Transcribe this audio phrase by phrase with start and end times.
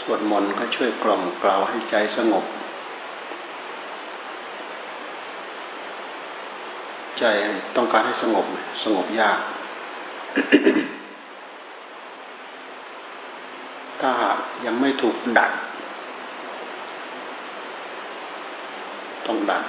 [0.00, 2.44] สวดมนต์ก็ช่วยกล่อมกล่าวให้ใจสงบ
[7.18, 7.24] ใจ
[7.76, 8.46] ต้องการให้สงบ
[8.82, 9.38] สงบยาก
[14.00, 15.52] ถ้าหากยังไม่ถูกดัด
[19.26, 19.64] ต้องดัด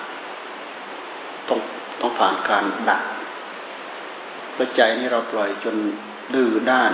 [1.50, 1.60] ต้อง
[2.00, 3.02] ต้องผ่านการดัด
[4.54, 5.76] เพราะใจนี่เราปล่อยจน
[6.34, 6.94] ดื้อด้าน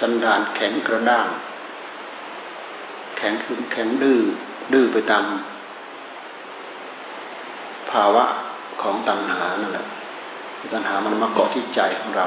[0.00, 1.26] สันดานแข็งกระด้าง
[3.24, 4.20] ข็งขึ้นแข็งดื้อ
[4.72, 5.24] ดื้อไปตาม
[7.90, 8.24] ภาวะ
[8.82, 9.86] ของตัณหานั่นแหละ
[10.72, 12.26] ตัณหามันมาเกาะที่ใจของเรา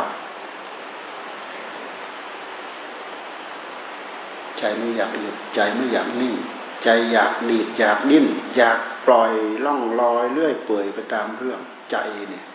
[4.60, 6.36] ใจไม่อยากหยุดใจไม่อยากนิ่ง
[6.84, 9.32] ใจอยากดีดอยากดิ้น อยากปล่อย
[9.66, 11.60] ล่องลอยเลื่อยเปื่อยไปตามเรื่อง
[11.92, 11.98] ใจ
[12.30, 12.46] เนี่ย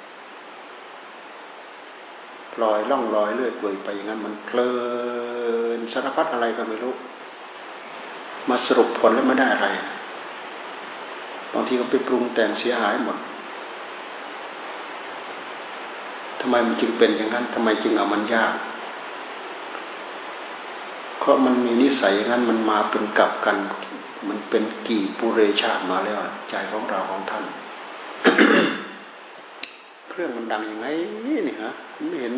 [2.54, 4.70] ปล่อยล่องลอยเลื่อยเปื่อยไปอย่างนั้นมันเพลิ
[5.76, 6.94] นสารพัดอะไรก็ไม่รู้
[8.50, 9.68] มาสรุปผลแล้วไม่ได้อะไร
[11.52, 13.18] บางทีก็ไปปรุงแต่งเสียหายหมด
[16.40, 18.52] ทำไมมันจึงเป็นอย่างนั้นทำไมจึงเอามันยาก
[21.18, 23.56] เพราะมันมีนิสัยอย่างนั้นมันมาเป็นกับกัน
[24.28, 26.18] มันเป็นกี่ปุเรชาติมาแล้ว
[26.50, 27.44] ใจของเราของท่าน
[30.08, 30.86] เครื่องมันดังยังไง
[31.26, 31.72] นี่ฮะ
[32.08, 32.34] ไม่เห็น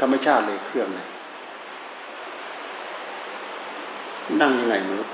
[0.00, 0.98] ธรรมชาติเลยเครื่องไห
[4.30, 5.08] นดังยังไงไม่รู้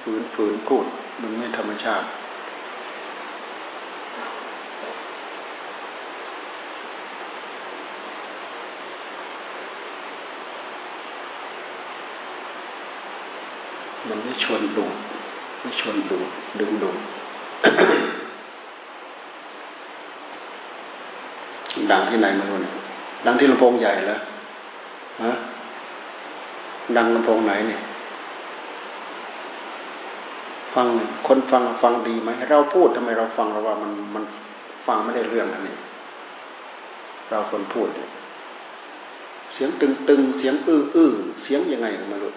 [0.00, 0.86] ฝืนฝืนกูด
[1.20, 2.06] มันไม่ธรรมชาติ
[14.08, 14.86] มันไม่ชวนดู
[15.60, 16.18] ไม่ชวนดู
[16.60, 16.98] ดึงดูด
[21.92, 22.74] ดังที่ไหนมารู้เนี่ย
[23.26, 24.20] ดังที่ลำโพงใหญ่แล้ว
[25.24, 25.32] ฮะ
[26.96, 27.80] ดังลำโพงไหนเนี่ย
[30.74, 30.86] ฟัง
[31.26, 34.24] คนฟังฟังดีไหมเราพูดทำไมเราฟังเราว่ามันมัน
[34.86, 35.76] ฟังไม่ได้เรื่องอันนี้
[37.28, 37.88] เราคนพูด
[39.52, 41.12] เสียงตึงตึงเสียงอื้ออื้อ
[41.42, 42.32] เสียงยังไงไม่รู้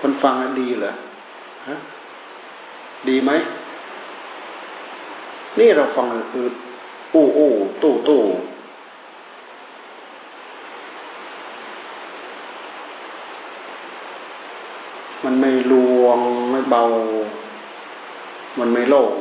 [0.00, 0.92] คนฟังดีเหรอ
[1.68, 1.76] ฮะ
[3.08, 3.30] ดีไหม
[5.58, 6.46] นี่เราฟังคือ
[7.14, 7.50] อู้อู้
[7.82, 8.22] ตู้ตู้
[15.24, 16.18] มันไม่ลวง
[16.50, 16.82] ไม่เบา
[18.58, 19.14] มันไม่โล่ง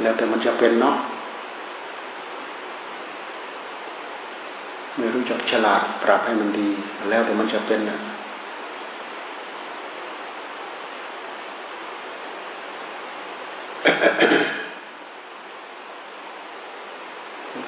[0.00, 0.96] แล้วแต่มันจะเป็นเนาะ
[4.96, 6.68] ไม่ รู้จักฉลาดปรับให้มันดี
[7.08, 7.98] แล้วแต่มันจะเป็นนะ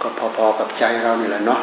[0.03, 1.61] ก็พอๆกับใจเรานี่แหละเนาะ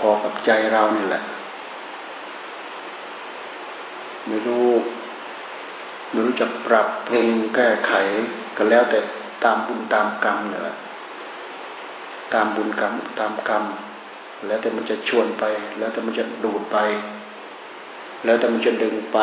[0.00, 1.22] พอๆกับใจเรานี่แหละ
[4.26, 4.68] ไม่รู้
[6.10, 7.92] ไม่รู้จักปรับปรุงแก้ไข
[8.56, 8.98] ก็แล้วแต่
[9.44, 10.76] ตามบุญตามกรรมเนี่ยแหละ
[12.34, 13.64] ตามบุญกรรมตามกรรม
[14.46, 15.44] แล้วแต่มันจะชวนไป
[15.78, 16.78] แล้วแต่มันจะดูดไป
[18.24, 19.18] แล้วแต่มันจะดึงไป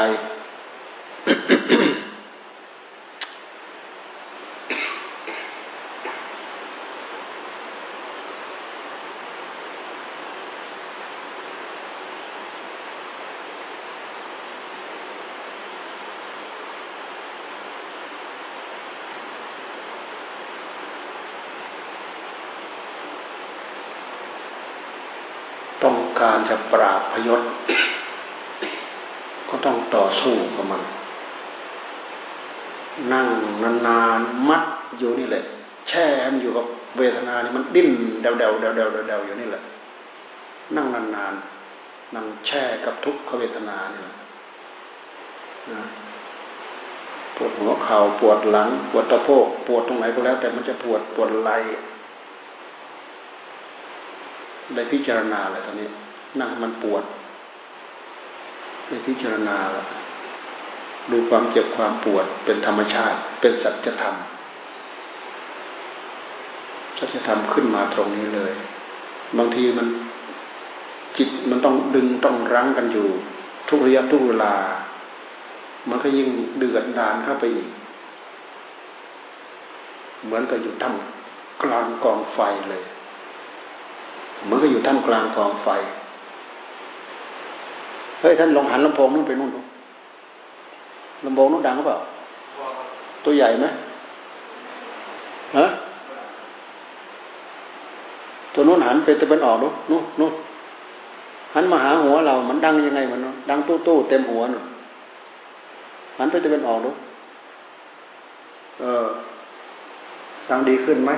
[26.22, 27.42] การจะปราบพยศ
[29.50, 30.82] ก็ต้องต่อสู้กับมัน
[33.12, 33.28] นั่ง
[33.88, 34.64] นานๆมัด
[35.02, 35.44] อยู่นี่แหละ
[35.90, 36.66] แช่มันอยู่กับ
[36.98, 37.90] เวทนานี่มันดิ้น
[38.22, 39.64] เดาเดาเดาเดาเดาเดาอยู่นี่แหละ
[40.76, 44.16] นั่งนานๆนั่งแช่กับทุกขเวทนานี่แหละ
[47.36, 51.52] ปวดหัวเข่าปวดหลัง ปวดตะโพกปวดตรงไหนก็แล้ว แต่มันจะปวดปวดไหล
[54.76, 55.88] ได้พิจารณาเลยตอนนี้
[56.40, 57.04] นั่งมันปวด
[58.88, 59.58] ในพิจารณา
[61.12, 64.16] ดูความเจ็บความปวดเป็นธรรมชาติ เป็นสัจธรรม
[67.02, 68.54] สัจธรรมขึ้นมาตรงนี้เลย
[69.38, 69.88] บางทีมัน
[71.18, 73.08] จิตมันต้องดึงต้องรั้งกันอยู่
[73.70, 74.54] ทุกระยะทุกเวลา
[75.90, 76.28] มันก็ยิ่ง
[76.58, 77.68] เดือดดานเข้าไปอีก
[80.26, 82.40] เหมือนกับอยู่ทำกลางกองไฟ
[82.72, 82.84] เลย
[84.44, 85.68] เหมันก็อยู่ท่ามกลางกองไฟ
[88.20, 89.62] เฮ้ยท่านลองหันลำโพงนู่นไปนู่นดู
[91.26, 91.98] ลำโพงนู่นดังหรือเปล่า
[93.26, 93.68] ตัวใหญ่ไหม
[95.58, 95.66] ฮะ
[98.62, 100.34] ตัวนู้นหันไปตะเป็นออกดูนู่นนู่น
[101.54, 103.20] หันมาหาหัวเรา มันดังยังไงมัน
[103.50, 104.62] ดังตู้ตู้เต็มหัวน่
[106.18, 106.92] หันไปตะเป็นออกดู
[108.80, 109.08] เออ
[110.50, 111.12] ดังดีขึ้นไหม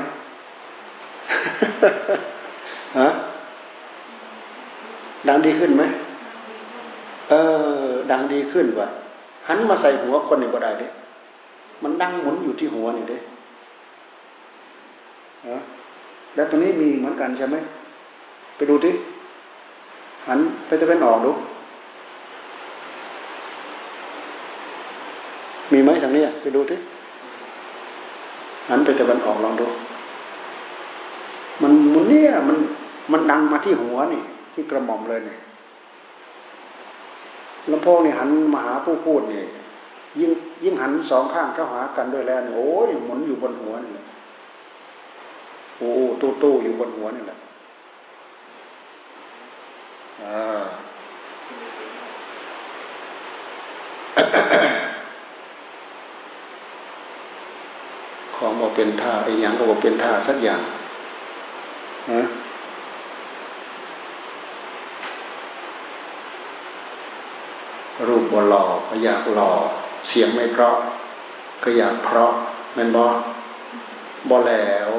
[3.00, 3.10] ฮะ
[5.28, 5.84] ดังดีขึ้นไหม
[7.30, 7.34] เอ
[7.86, 8.88] อ ดังดีขึ้นว่ะ
[9.48, 10.88] หันมาใส่หัวคนนี่ก็ได้เด้
[11.84, 13.18] มันดังหมุนอยู่ที่หัวนี่เด้
[15.50, 15.58] ฮะ
[16.36, 17.58] แล้วตัวนี้มีเหมือนกันใช่ไหม
[18.56, 18.92] ไปดูดิ
[20.28, 21.32] หันไปจะเป็นออกดู
[25.72, 26.76] มีไหมทางนี้ไปดูดิ
[28.70, 29.68] หันไปจะเป็นออกลองดู
[31.62, 32.58] มันมันเนี่ยมัน
[33.12, 34.22] มันดังมาที่หัวนี่
[34.54, 35.40] ที่กระหม่อมเลยเนี่ย
[37.72, 39.44] ลำโพงนี่หันมาหาผู้พูดนี่
[40.20, 40.32] ยิ่ง
[40.64, 43.94] ยิ่งหันสองข้างเข้าหากันด้วยแล้วโอ้ยหมุนอยู่บนหัวนี่
[45.84, 47.38] โอ้ตู้ตู้อยู่บนหัวนี่แหละ
[58.36, 60.62] ของบอกเป็นท่าไอ้ยังก็บอกเป็นท่าสักอย่าง
[62.12, 62.22] ฮะ
[68.08, 69.52] รูปบ่หล่อก็อยากหล่อ
[70.08, 70.76] เสียงไม่เพราะ
[71.64, 72.32] ก็อยากเพราะ
[72.74, 73.08] แม่นบอ
[74.30, 74.92] บอแล้ว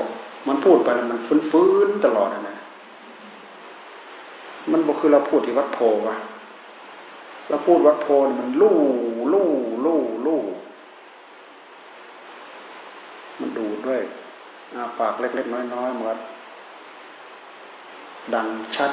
[0.48, 2.56] มันพูดไปแล้วมันฟื้นตลอดนะ
[4.72, 6.16] มันบอกคือเราพูดที่วัดโพวะ
[7.48, 8.78] เราพูดวัดโพนมันลู่
[9.32, 9.48] ลู่
[9.84, 10.40] ลู่ลู่
[13.40, 14.00] มันดูดด้วย
[14.74, 16.18] อาปากเล็ก ๆ น้อยๆเหมือน
[18.34, 18.92] ดังชัด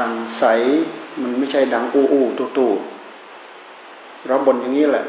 [0.00, 0.44] ดังใส
[1.22, 2.72] มันไม่ใช่ดังอู้อู้ตู้ตู้
[4.26, 5.04] เราบ่นอย่างนี้แหละ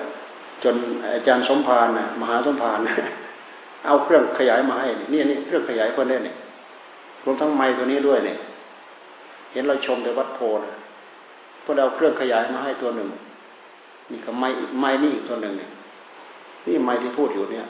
[0.64, 0.76] จน
[1.14, 2.80] อาจารย์สมภารน่ะ มหาสมภาร
[3.86, 6.36] เอาเครื่องขยายมาให้นี่นี่เครื่องขยายเพื่นได้เนี่ย
[7.24, 8.38] รวมทั้งไม้ตัวนี้ด้วยเนี่ย
[9.52, 10.74] เห็นเราชมในวัดโพนะ
[11.64, 13.08] พวกเราเครื่องขยายมาให้ตัวหนึ่ง
[14.12, 14.50] นี่ก็ไม้
[14.80, 15.72] ไม้นี่อีกตัวหนึ่งเนี่ย
[16.66, 17.66] นี่ไม้ที่พูดอยู่เนี่ย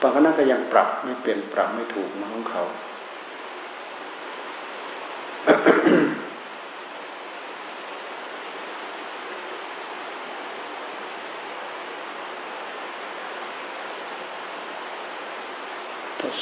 [0.00, 2.62] บางคณะก็ยังปรับไม่เปลี่ยนปรับไม่ถูกมาของเขา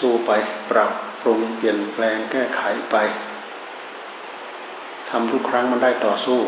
[0.02, 0.32] สู้ไป
[0.70, 2.96] ปรับปรุงเปลี่ยนแปลงแก้ไขไป
[5.10, 6.40] ทำทุกครั้งมันได้ต่อสู้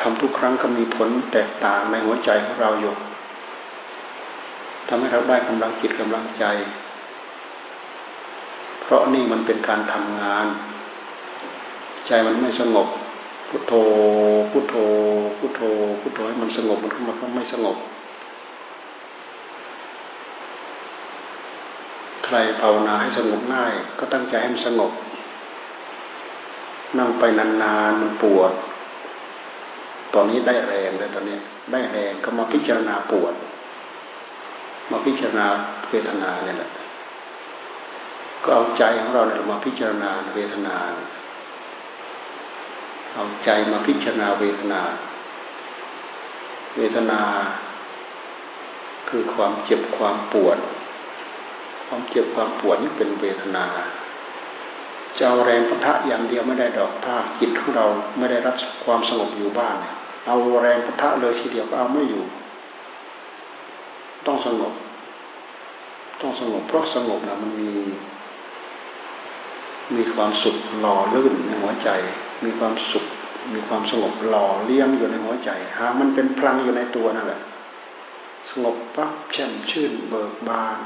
[0.00, 2.94] ทำทุกครั้งก็มีผลแตกต่างในหัวใจของเราอยู่
[4.88, 6.44] ทำให้เราได้กำลังจิตกำลังใจ
[8.80, 10.46] เพราะนี่มันเป็นการทำงาน
[12.06, 12.88] ใจมันไม่สงบ
[13.48, 13.72] พุทโธ
[14.50, 14.74] พุทโธ
[15.38, 15.60] พุทโธ
[16.00, 17.76] พุทโธให้มันสงบมันก็มันก็ไม่สงบ
[22.21, 24.92] ใค รภาวนาให้สงบง่าย ก็ตั้งใจให้มันสงบ
[26.98, 28.52] นั่งไปนานๆมันปวด
[30.14, 31.36] ตอนนี้ได้แรงเลยตอนนี้
[31.72, 33.34] ได้แรงก็มาพิจารณาปวด
[34.90, 35.46] มาพิจารณา
[35.88, 36.72] เวทนาเนี่ยแหละ
[38.42, 40.76] ก็เอาใจของเราเนี่ยมาพิจารณาเวทนา
[43.14, 44.80] เอาใจมาพิจารณาเวทนา
[46.76, 47.20] เวทนา
[49.08, 50.58] คือความเจ็บความปวด
[51.94, 53.64] ความเจ็บความปวดนี่เป็นเวทนา
[55.18, 57.86] จะเอาแรงปะทะอย่างเดียวไม่ได้ดอกถ้าจิตของเรา
[58.18, 59.76] ไม่ได้รับความสงบอยู่บ้าน
[60.26, 62.22] เอาแรงปะทะเลยทีเดียวก็เอาไม่อยู่
[64.26, 64.72] ต้องสงบ
[66.20, 67.72] ต้องสงบเพราะสงบนะมันมี
[69.96, 71.88] มีความสุขหล่อลื่นในหัวใจ
[72.44, 73.04] มีความสุข
[73.52, 77.40] มีความสงบหล่อเลี้ยงอยู่ในหัวใจหามันเป็นพลังอยู่ในตัวนั่นแหละ
[78.50, 80.78] สงบปั๊บแช่มชื่นเบิกบาน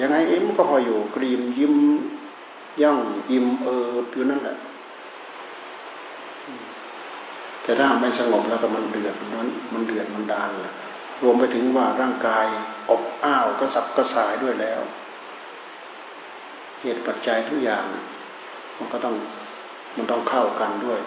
[0.00, 1.74] ยังไงเอ็มก็พออยู่กรีมยิ้ม
[2.82, 2.98] ย่อง
[3.30, 4.56] ยิ้มเอออยู่นั่นแหละ
[7.62, 10.72] แต่ถ้าไม่สงบแล้วก็มันเดือดมันมันเดือดมันดานละ
[11.22, 12.46] รวมไปถึงว่าร่างกาย
[12.90, 14.80] อบอ้าวก็สับกระสายด้วยแล้ว
[16.80, 17.84] เหตุปัจจัยทุกอย่าง
[18.78, 19.14] มันก็ต้อง
[19.96, 21.00] มันต้องเข้ากันด้วย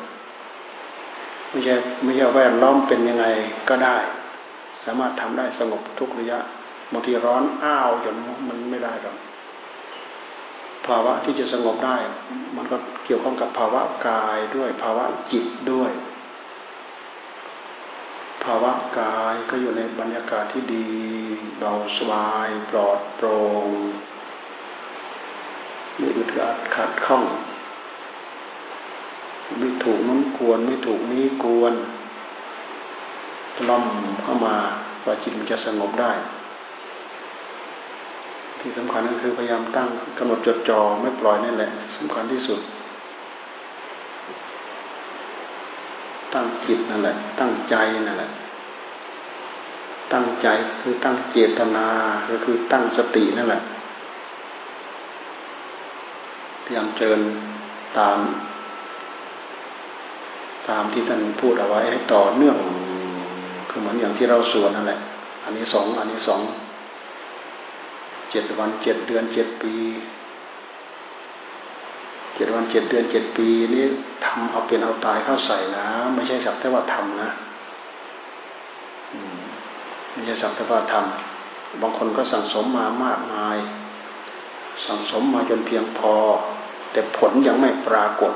[1.50, 3.26] ไม่ใช่ไม่ใช่แวดล้อมเป็นยังไง
[3.70, 3.98] ก็ได้
[4.84, 8.16] สามารถทำได้สงบทุกระยะางทีร้อนอ้าวจน
[8.50, 9.18] มันไม่ได้หรอก
[10.88, 11.98] ภาวะที่จะสงบได้
[12.56, 15.92] มันก็เกี่ยวข้องกับภาวะกายด้วย ภาวะจิตด้วย
[18.44, 20.90] ภาวะกายก็อยู่ในบรรยากาศที่ดี
[21.58, 23.68] เบาสบาย ปลอดโปร่ง
[25.98, 27.24] ไม่อึดขัดขัดข้อง
[29.58, 31.74] ไม่ถูกนั้นกวนไม่ถูกนี้กวน
[33.56, 33.86] ตล่อม
[34.24, 34.56] เข้ามา
[35.06, 36.12] ว่าจิตมันจะสงบได้
[38.60, 39.88] ที่สำคัญก็คือพยายามตั้ง
[40.18, 42.60] กำหนดจดจ่อไม่ปล่อยนี่แหละสำคัญที่สุด
[46.34, 47.76] ตั้งจิตนั่นแหละ ตั้งใจ
[48.08, 48.32] นั่นแหละ
[50.14, 50.48] ตั้งใจ
[50.82, 51.88] คือตั้งเจตนา
[52.30, 53.62] ก็คือตั้งสตินั่นแหละ
[56.64, 57.22] พยายามเจริญ
[57.98, 58.18] ตาม
[60.70, 62.58] ตามที่ท่านพูดเอาไว้ให้ต่อเนื่อง
[63.70, 65.00] คือเหมือนอย่างที่เราสวดนั่นแหละ
[65.44, 66.42] อันนี้สองอันนี้สอง
[68.32, 69.76] เจ็ดวันเจ็ดเดือนเจ็ดปี
[72.36, 73.84] เจ็ดวันเจ็ดเดือนเจ็ดปีนี้
[74.26, 77.30] ทำเอาเป็นเอาตายเข้าใส่นะ ไม่ใช่สักแต่ว่าทำนะ
[80.12, 83.58] ไม่ใช่สักแต่ว่าทำบางคนก็สั่งสมมามากมาย
[84.86, 86.14] สั่งสมมาจนเพียงพอ
[86.92, 88.34] แต่ผลยังไม่ปรากฏ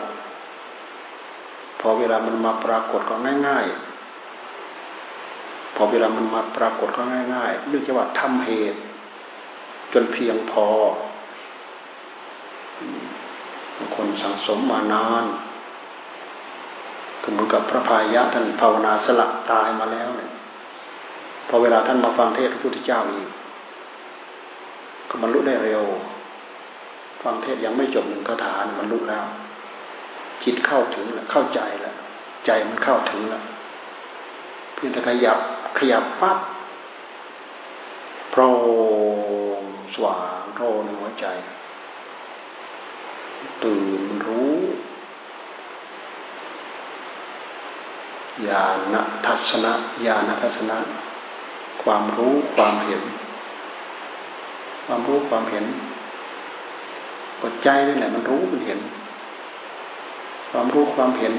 [1.79, 3.15] พอเวลามันมาปรากฏก็
[3.47, 3.65] ง่าย
[4.89, 7.01] ๆ พอเวลามันมาปรากฏก็
[7.33, 8.79] ง่ายๆเรื่องจะว่าทำเหตุ
[9.93, 10.67] จนเพียงพอ
[13.77, 15.25] บางคนสังสมมานาน
[17.21, 20.31] ก็เหมือนกับพระพายะท่านภาวนาสละตายมาแล้วเนี่ย
[21.47, 23.27] พอเวลาท่านมาฟังเทศพระพุทธเจ้าอีก
[25.09, 25.83] ก็บรรลุได้เร็ว
[27.23, 29.25] ฟังเทศยังไม่จบหนึ่งคาถาบรรลุแล้ว
[30.43, 31.95] จิตเข้าถึงแล้วเข้าใจแล้ว
[32.45, 33.43] ใจมันเข้าถึงแล้ว
[34.73, 35.39] เพียงแต่ขยับ
[35.79, 36.37] ขยับปั๊บ
[41.23, 41.29] ใจ
[43.63, 44.57] ตื่นรู้
[48.47, 49.73] ญาณทัศนะ
[50.05, 50.77] ญาณทัศนะ
[51.83, 53.03] ความรู้ความเห็น
[54.85, 55.65] ความรู้ความเห็น
[57.41, 58.79] กดใจนี่แหละมันรู้มันเห็น
[60.51, 61.33] ความรู้ความเห็น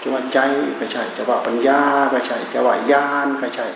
[0.00, 0.38] จะว่าใจ
[0.78, 1.80] ก็ใช่จะว่าปัญญา
[2.12, 3.66] ก็ใช่จะว่าญาณก็ใช่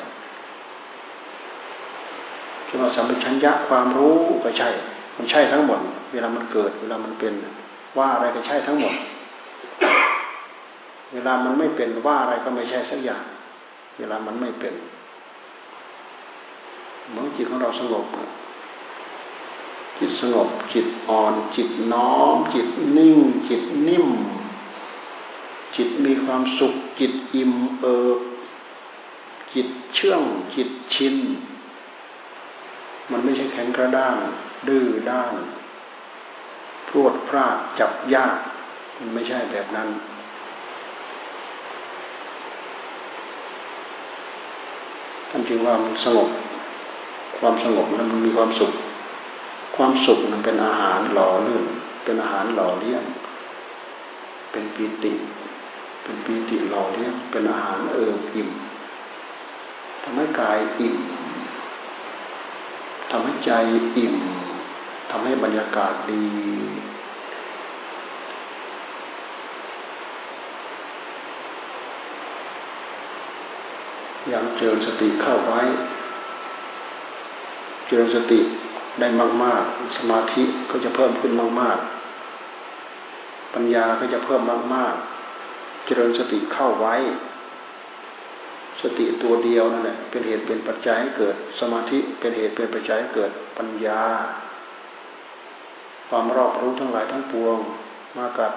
[2.70, 4.68] จะว่าสัมปชัญญะความรู้ก็ใช่
[5.16, 5.80] มันใช่ทั้งหมด
[6.12, 7.32] เวลามันเกิด เวลามันเป็น
[7.98, 8.94] ว่าอะไรก็ใช่ทั้งหมด
[11.12, 13.22] เวลามันไม่เป็นว่าอะไรก็ไม่ใช่สักอย่าง
[13.98, 14.74] เวลามันไม่เป็น
[17.12, 18.04] เมื่อจิตของเราสงบ
[19.98, 24.08] จิตสงบจิตอ่อน จิตน้อม จิตนิ่ง จิตนิ่ม
[25.76, 28.20] จิตมีความสุข จิตอิ่มเอิบ
[29.54, 30.22] จิตเชื่อง
[30.54, 31.16] จิตชิน
[33.10, 34.16] มันไม่ใช่แข็งกระด้าง
[34.68, 35.34] ดื้อด้าน
[36.88, 38.36] พรวดพลาดจับยาก
[38.98, 39.88] มันไม่ใช่แบบนั้น
[45.30, 46.28] ท่านจึงว่ามันสงบ
[47.38, 48.72] ความสงบนั้นมันมีความสุข
[49.76, 51.64] ความสุขมันเป็นอาหารหล่อเลื่อน
[52.04, 53.02] เป็นอาหารหล่อเลี้ยง
[54.50, 55.12] เป็นปีติ
[56.02, 58.50] เป็นปีติหล่อเลี้ยง เป็นอาหารเอิบอิ่ม
[60.02, 60.96] ทำให้กายอิ่ม
[63.10, 63.50] ทำให้ใจ
[63.96, 64.16] อิ่ม
[65.10, 66.24] ทำให้บรรยากาศดี
[74.32, 75.60] ยังเจริญสติเข้าไว้
[77.86, 78.40] เจริญสติ
[79.00, 79.08] ได้
[79.44, 81.78] มาก ๆ สมาธิก็จะเพิ่มขึ้นมาก
[82.66, 84.42] ๆ ปัญญาก็จะเพิ่ม
[84.74, 84.94] มาก
[85.40, 86.94] ๆ เจริญสติเข้าไว้
[88.82, 94.02] สติตัวเดียวนั่นแหละเป็นเหตุเป็นปัจจัยให้เกิด สมาธิเป็นเหตุเป็นปัจจัยให้เกิดปัญญา
[96.08, 97.58] ความรอบรู้ทั้งหลายทั้งปวง
[98.18, 98.52] มากับ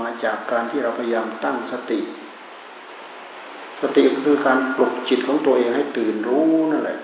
[0.00, 2.00] มาจากการที่เราพยายามตั้งสติ
[3.80, 6.98] สติก็คือการปลุกจิตของตัวเองให้ตื่นรู้นั่นแหละ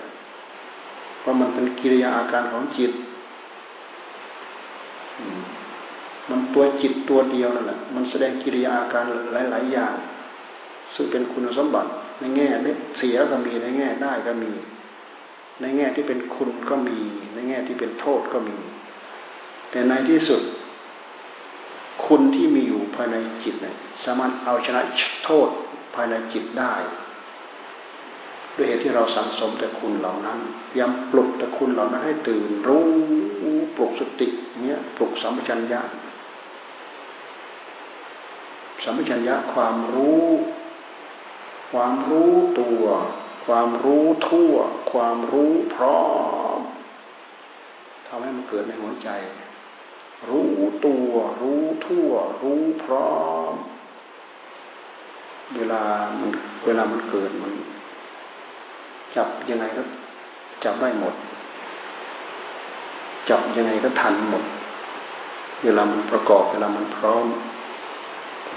[1.19, 2.91] เพราะมันเป็นกิริยาอาการของจิต
[6.29, 9.03] มันตัวจิตตัวเดียวนั่นแหละมันแสดงกิริยาอาการ
[9.33, 9.93] หลาย ๆ อย่าง
[10.95, 11.89] ซึ่งเป็นคุณสมบัติ
[12.23, 12.49] ในแง่
[12.97, 14.51] เสียก็มีในแง่ได้ก็มี
[15.61, 16.99] ในแง่ที่เป็นคุณก็มี
[17.33, 18.57] ในแง่ที่เป็นโทษก็มี
[19.71, 20.41] แต่ในที่สุด
[22.05, 23.75] คุณที่มีอยู่ภายในจิตเนี่ย
[24.05, 24.81] สามารถเอาชนะ
[25.25, 25.49] โทษ
[25.95, 26.73] ภายในจิตได้
[28.55, 30.39] ด้วยเหตุที่เราสังสมแต่คุณเหล่านั้น
[30.79, 32.87] ย้ำปลุกแต่คุณเหล่านั้นให้ตื่นรู้
[33.75, 34.27] ปลุกสติ
[34.63, 35.81] เนี้ยปลุกสัมปชัญญะ
[38.83, 40.27] สัมปชัญญะความรู้
[41.73, 42.83] ความรู้ตัว
[43.45, 44.53] ความรู้ทั่ว
[44.91, 46.03] ความรู้พร้อ
[46.57, 46.59] ม
[48.07, 49.09] ทำให้มันเกิดในหัวใจ
[50.29, 50.51] รู้
[50.85, 51.11] ตัว
[51.41, 52.09] รู้ทั่ว
[52.41, 53.13] รู้พร้อ
[53.51, 53.53] ม
[55.55, 55.83] เวลา
[56.19, 56.29] มัน
[56.65, 57.53] เวลามันเกิดมัน
[59.15, 59.81] จับยังไงก็
[60.63, 61.15] จับได้หมด
[63.29, 64.43] จับยังไงก็ทันหมด
[65.63, 67.25] เวลามันประกอบเวลามันพร้อม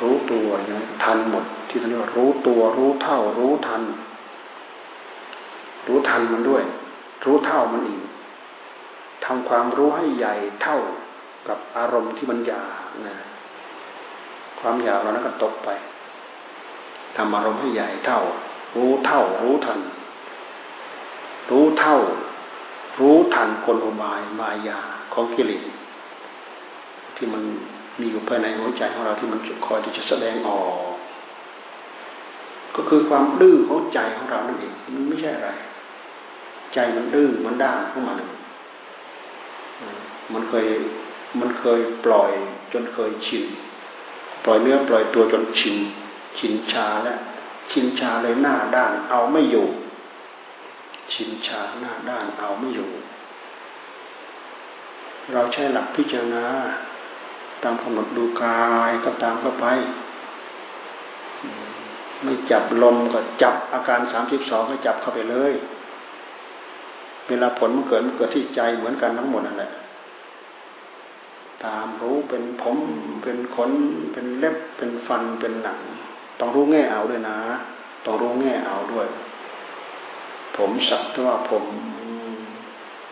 [0.00, 3.82] รู้ตัวอย่างทันหมด ที่ท่านเรียกว่ารู้ตัว รู้เท่า รู้ทัน
[5.86, 6.62] รู้ทันมันด้วย
[7.24, 8.02] รู้เท่ามันอีก
[9.24, 10.78] ทำความรู้ให้ใหญ่เท่า
[11.48, 13.16] กับอารมณ์ที่มันหยาบนะ
[14.60, 15.68] ความหยาบเรานั้นก็ตกไป
[17.16, 18.20] ทำอารมณ์ให้ใหญ่เท่า
[18.76, 19.80] รู้เท่า รู้ทัน
[21.50, 21.96] รู้เท่า
[23.00, 24.80] รู้ทันกลอุบายมายา
[25.12, 25.64] ของกิเลส
[27.16, 27.42] ที่มัน
[27.98, 30.86] มีอยู่ภายในหัวใจของเราที่มันคอยที่จะแสดงออก
[32.76, 35.50] ก็คือความดื้อของใจของเรานั่นเองมันไม่ใช่อะไร
[36.74, 38.18] ใจมันดื้อมันด้านของมัน
[40.32, 40.66] มันเคย
[41.40, 42.32] มันเคยปล่อย
[42.72, 43.44] จนเคยชิน
[44.44, 45.76] ปล่อยเนื้อปล่อยตัวจนชิน
[46.38, 47.18] ชินชาแล้ว
[47.70, 49.66] ชินชาเลยหน้าด้านเอาไม่อยู่
[51.12, 52.90] ชินชาหน้าด้านเอาไม่อยู่
[55.32, 56.44] เราใช้หลักพิจารณา
[57.62, 58.60] ตามกำหนดดูกา
[58.90, 59.66] ยก็ตามเข้าไป
[62.22, 65.52] ไม่จับลมก็จับอาการสามสิบสองก็จับเข้าไปเลย
[67.28, 69.72] เวลาผลมันเกิดมันเกิดที่ใจเหมือนกันทั้งหมดนั่นแหละ
[71.64, 72.78] ตามรู้เป็นผม
[73.22, 73.70] เป็นขน
[74.12, 75.80] เป็นเล็บเป็นฟันเป็นหนัง
[76.38, 77.38] ต้องรู้แง่เอาด้วยนะ
[78.04, 79.06] ต้องรู้แง่เอาด้วย
[80.56, 81.64] ผมสักว่าผม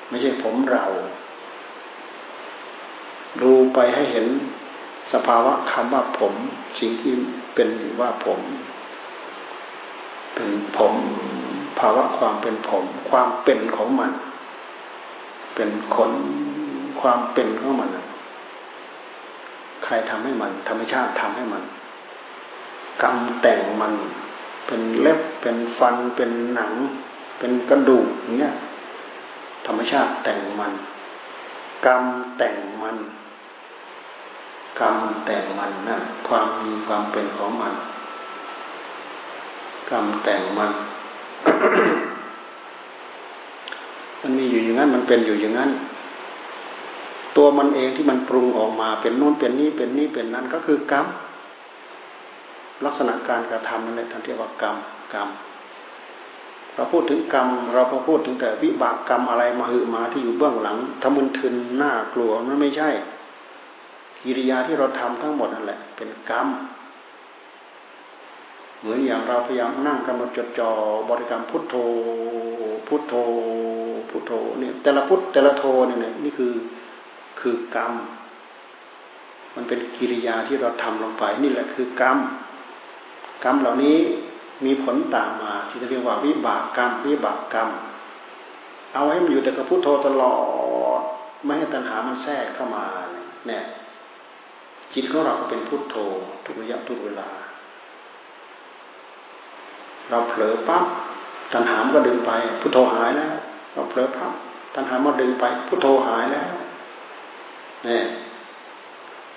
[0.09, 0.87] ไม่ใช่ผมเรา
[3.43, 4.27] ดูไปให้เห็น
[5.13, 6.33] สภาวะคำว่าผม
[6.79, 7.13] สิ่งที่
[7.55, 7.69] เป็น
[8.01, 8.41] ว่าผม
[10.35, 10.95] เป็นผม
[11.79, 14.13] ภาวะความเป็นผม ความเป็นของมัน
[15.55, 16.13] เป็นขน
[17.01, 17.91] ความเป็นของมัน
[19.85, 21.63] ใครทำให้มัน ธรรมชาติทำให้มัน
[23.03, 23.95] กรรมแต่งมัน
[24.67, 26.73] เป็นเล็บเป็นฟันเป็นหนัง
[27.39, 28.07] เป็นกระดูก
[28.39, 28.55] เงี้ย
[29.67, 30.73] ธรรมชาติแต่งมัน
[31.87, 32.05] กรรม
[32.37, 32.97] แต่งมัน
[34.81, 35.97] กรรมแต่งมันนะ
[36.29, 37.75] ความมีความเป็นของมัน
[39.91, 40.71] กรรมแต่งมัน
[44.21, 45.71] มันมีอยู่อย่างนั้นมันเป็นอยู่อย่างนั้น
[47.37, 51.07] ตัวมันเองที่มันปรุงออกมาเป็นนู่นเป็นนี่เป็นนี่เป็นนั้นก็คือกรรม
[52.85, 54.77] ลักษณะการกระทำนั่นแหละท่านเรียกว่ากรรม
[55.15, 55.29] กรรม
[56.75, 62.91] เราพูดถึงกรรม เราพอพูดถึงแต่วิบากกรรมอะไรมาหือมาที่อยู่เบื้องหลังทำมึนทึนหน้ากลัวมันไม่ใช่
[64.25, 66.49] กิริยาที่เราทำทั้งหมดนั่นแหละ เป็นกรรม
[68.81, 70.71] เหมือนอย่างเราพยายามนั่งกำหนดจดจ่อ
[71.09, 71.75] บริกรรมพุทโธ
[72.89, 73.15] พุทโธ
[74.11, 76.53] พุทโธเนี่ยแต่ละพุทแต่ละโธเนี่ยนี่คือ
[77.41, 77.93] คือกรรม
[79.55, 82.19] มันเป็นกิริยาที่เราทำลงไป นี่แหละคือกรรม
[83.45, 83.99] กรรมเหล่านี้
[84.65, 87.69] มีผลตามมาที่จะเรียกว่าวิบากกรรมวิบากกรรม
[88.95, 90.35] เอาให้มันอยู่แต่กับพุทโธตลอ
[90.99, 91.01] ด
[91.45, 92.85] ไม่ให้ตัณหามันแทรกเข้ามา
[93.49, 93.65] เนี่ย
[94.95, 95.97] จิตของเราก็เป็นพุทโธ
[96.45, 97.29] ทุกระยะทุกเวลา
[100.11, 100.85] เราเผลอปั๊บ
[101.53, 102.31] ตัณหามก็ดึงไป
[102.61, 103.33] พุทโธหายแล้ว
[103.73, 104.33] เราเผลอปั๊บ
[104.75, 106.49] ตัณหามาดึงไป พุทโธหายแล้ว
[107.85, 108.05] เนี่ย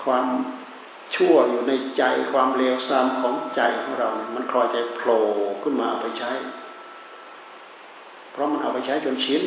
[0.03, 0.25] ความ
[1.15, 5.21] ชั่วอยู่ในใจความเลวทรามของใจของเราเนี่ยมันคลอยใจโผล่
[5.63, 6.31] ขึ้นมาเอาไปใช้
[8.31, 9.43] เพราะมันเอาไปใช้จนชิน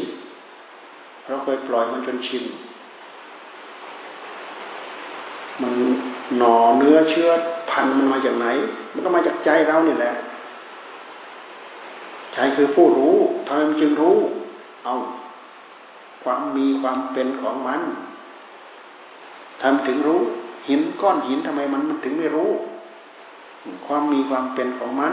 [1.27, 2.45] เราเคยปล่อยมันจนชิน
[5.63, 5.75] มัน
[6.39, 7.29] หน่อเนื้อเชื้อ
[7.71, 8.47] พันมันมาจากไหน
[8.93, 10.15] มันก็มาจากใจเราเนี่ยแหละ
[12.33, 13.17] ใจคือผู้รู้
[13.47, 14.17] ทำไมมันจึงรู้
[14.85, 14.95] เอา
[16.23, 17.81] ความมีความเป็นของมัน
[19.63, 20.21] ทำถึงรู้
[20.69, 22.51] หินก้อนหินทำไมมันมันถึงไม่รู้
[23.87, 25.13] ความมีความเป็นของมัน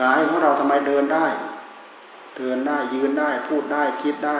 [0.00, 1.26] กายของเราทำไมเดินได้
[2.36, 4.38] เดินได้ยืนได้ พูดได้คิดได้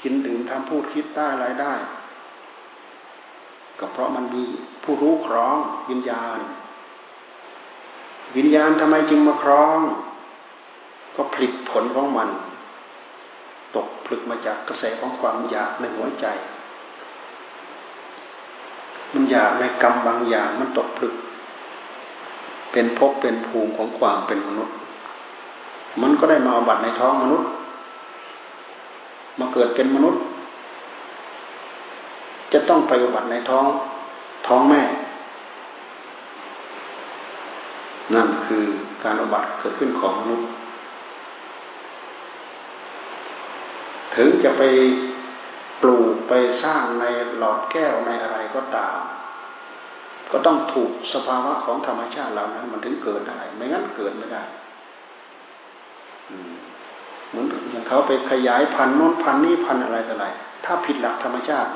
[0.00, 1.74] กินดื่มทำพูดคิดได้อะไรได้
[3.78, 4.44] ก็เพราะมันมี
[4.82, 5.56] ผู้รู้ครอง
[5.90, 6.38] วิญญาณ
[8.36, 9.78] วิญญาณทำไมจึงมาครอง
[11.16, 12.28] ก็ผลิตผลของมัน
[13.76, 16.26] ตกผลึกมาจากกระแสของความอยากในหัวใจ
[19.14, 21.14] มันอยากในกรรมบางอย่างมันตกผลึก
[22.72, 24.76] เป็นภพเป็นภูมิของความเป็นมนุษย์
[26.02, 27.48] มันก็ได้มาบัตในท้องมนุษย์
[29.38, 30.22] มาเกิดเป็นมนุษย์
[32.56, 33.66] จะต้องไปอุบัติในท้อง
[34.46, 34.82] ท้องแม่
[38.14, 38.64] นั่นคือ
[39.04, 40.48] การอุบัติเกิดขึ้นของมนุษย์
[44.14, 44.62] ถึงจะไป
[45.82, 47.04] ปลูกไปสร้างใน
[47.36, 48.98] หลอดแก้วในอะไรก็ตาม
[50.32, 54.44] ก็ต้องถูกสภาวะของธรรมชาติเหล่านั้น มันถึงเกิดได้ ไม่งั้นเกิดไม่ได้
[57.28, 60.26] เหมือนอย่างเขาไปขยายพันธุ์โน้นพันธุ์นี้พันธุ์อะไรต่ออะไร
[60.64, 61.70] ถ้าผิดหลักธรรมชาติ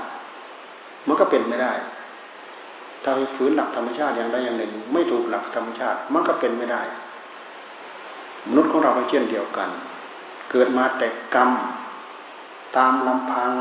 [1.06, 1.72] มันก็เป็นไม่ได้
[3.02, 6.82] ถ้าไปฝืนหลักธรรมชาติอย่างใดอย่างหนึ่ง ไม่ถูกหลักธรรมชาติ มันก็เป็นไม่ได้
[8.48, 9.68] มนุษย์ของเราก็เช่นเดียวกัน
[10.50, 11.50] เกิดมาแต่กรรม
[12.76, 13.52] ตามลำพัง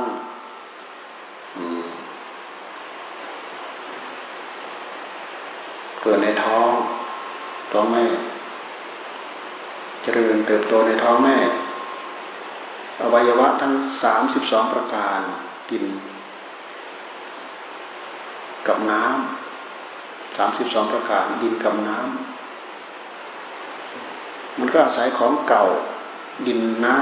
[6.01, 6.69] เกิดในท้อง
[7.71, 8.05] ท้องแม่
[10.03, 11.37] เจริญเติบโตในท้องแม่
[13.01, 13.73] อวัยวะทั้ง
[14.03, 15.19] สามสิบสองประการ
[15.69, 15.83] กิน
[18.69, 22.07] กับน้ำสามสิบสองประการดินกับน้ำ
[24.59, 25.63] มันก็อาศัยของเก่า
[26.47, 26.99] ดินน้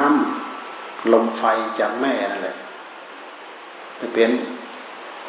[0.53, 1.43] ำลมไฟ
[1.79, 2.57] จากแม่นั่นแหละ
[3.97, 4.31] ไปเป็น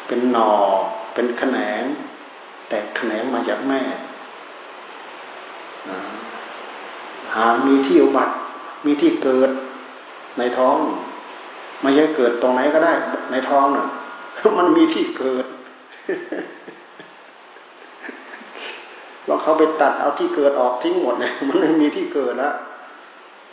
[0.07, 0.51] เป็นหนอ
[1.13, 1.83] เป็นแขนง
[2.69, 3.81] แตกแขนงมาจากแม่
[7.33, 8.33] หามีที่อุบัติ
[8.85, 9.49] มีที่เกิด
[10.37, 10.77] ในท้อง
[11.81, 12.93] ไม่ใช่เกิดตรงไหนก็ได้
[13.31, 13.87] ในท้องน่ะ
[14.57, 15.45] มันมีที่เกิด
[19.27, 22.53] ว่าเขาไปตัดเอาที่เกิดออกทิ้งหมดเนี่ยมันไม่มีที่เกิดแล้ว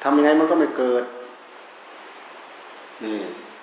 [0.02, 1.04] ทำยังไงมันก็ไม่เกิด
[3.04, 3.16] นี่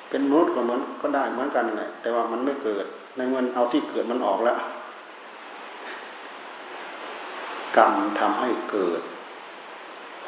[0.10, 4.58] เป็นมนุษย์ก็เหมือนก็ได้เหมือนกันแหละแต่ว่ามันไม่เกิด ในเมื่อเอาที่เกิดมันออกแล้ว
[7.78, 9.02] กรรมทำให้เกิด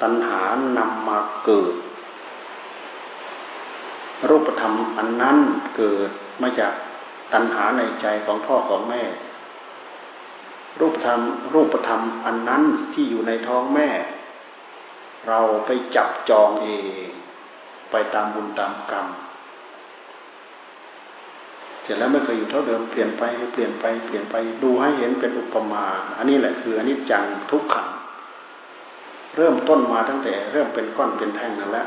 [0.02, 0.42] ตัณหา
[0.78, 1.76] นำมาเกิด
[4.30, 5.38] รูปธรรมอันนั้น
[5.78, 6.10] เกิด
[6.42, 6.74] มาจาก
[7.34, 9.04] ตัณหาในใจของพ่อของแม่
[10.80, 11.20] รูปธรรม
[11.54, 13.90] รูปธรรมอันนั้นที่อยู่ในท้องแม่
[15.28, 16.70] เราไปจับจองเอ
[17.06, 17.08] ง
[17.92, 19.08] ไปตามบุญตามกรรม
[21.82, 25.86] เสร็จแล้วไม่เคยอยู่เท่าเดิมเปลี่ยนไปเปลี่ยนไปเปลี่ยนไปดูให้เห็นเป็นอุปมา
[26.18, 27.88] อันนี้แหละคืออันนี้จังทุกขัง
[29.36, 31.86] เริ่มต้นมาตั้งแต่เริ่มเป็นก้อนเป็นแท่งนั่นแหละ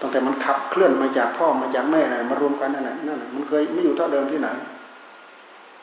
[0.00, 4.48] ตั้งแต่มันขับเคลื่อนมาจากพ่อมาจากแม่นะไรมารวมกันนั่นแหละนั่นแหละมันเคยไม่อยู่เท่าเดิมที่ไหน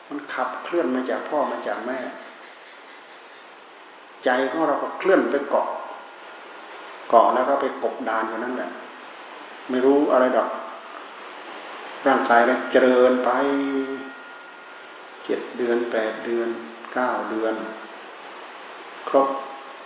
[0.08, 1.98] มันขับเคลื่อนมาจากพ่อมาจากแม่
[4.24, 5.68] ใจของเราก็เคลื่อนไปเกาะ
[7.08, 8.70] เกาะแล้วก็ไปกบดานอยู่นั่นแหละ
[9.70, 10.48] ไม่รู้อะไรดอก
[12.06, 13.30] ร่างกายก็เจริญไป
[15.24, 16.48] เจ็ดเดือนแปดเดือน
[16.92, 17.54] เก้าเดือน
[19.08, 19.28] ครบ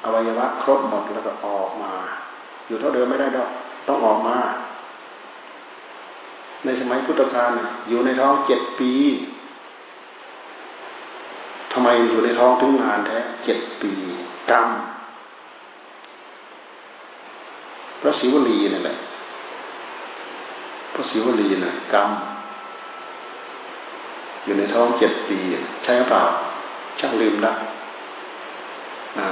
[0.04, 1.92] อวัยวะ ครบหมดแล้วก็ออกมา
[2.66, 3.50] อยู่เท่าเดิมไม่ได้ดอก
[3.86, 4.38] ต้องออกมา
[6.64, 7.50] ในสมัยพุทธกาล
[7.88, 8.92] อยู่ในท้องเจ็ดปี
[11.72, 13.92] ทำไมอยู่ในท้องถึงนานแท้เจ็ดปี
[14.50, 14.66] กรรม
[18.00, 18.96] พระศิวลีนี่แหละ
[20.94, 22.10] พระศิวลีนะกรรม
[24.44, 25.38] อยู่ในท้องเจ็ดปี
[25.82, 26.22] ใช่หรือเปล่า
[27.00, 27.52] ช่างลืมละ
[29.18, 29.28] นะ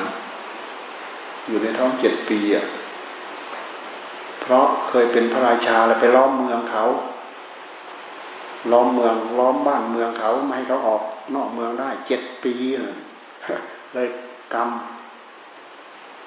[1.49, 2.65] อยู่ในท้องเจ็ดปีอะ
[4.41, 6.85] เพราะเคยเป็นพระราชาแล้วไปล้อมเมืองเขา
[8.73, 11.03] ล้อมเมืองล้อมบ้านเมืองเขาไม่ให้เขาออก
[11.35, 12.53] นอกเมืองได้เจ็ดปี
[13.95, 14.09] เลย
[14.55, 14.69] กรรม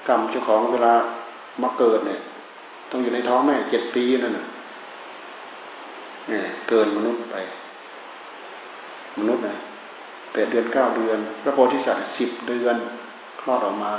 [0.08, 0.93] กรรมเจ้าของเวลา
[1.62, 2.19] มาเกิดเนี่ย
[2.89, 4.45] ต้องอยู่ในท้องแม่เจ็ดปีนั่นน่ะ
[6.69, 7.36] เกินมนุษย์ไป
[9.19, 9.56] มนุษย์นะ
[10.34, 12.76] แปดเดือนเก้าเดือน พระโพธิสัตว์สิบเดือน
[13.41, 13.93] คลอดออกมา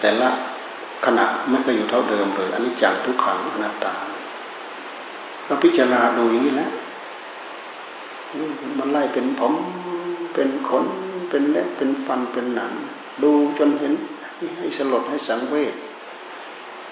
[0.00, 0.28] แต่ละ
[1.04, 3.94] ขณะไม่เคยอยู่เท่าเดิมเลยอันนี้จังทุกขังอนัตตา
[5.44, 6.70] เราพิจารณาดูอย่างนี้แหละ
[8.78, 9.54] มันไล่เป็นผม
[10.34, 10.84] เป็นขน
[11.30, 12.72] เป็นเล็บเป็นฟันเป็นหนัง
[13.22, 13.94] ดูจนเห็น
[14.58, 15.74] ให้สลดให้สังเวช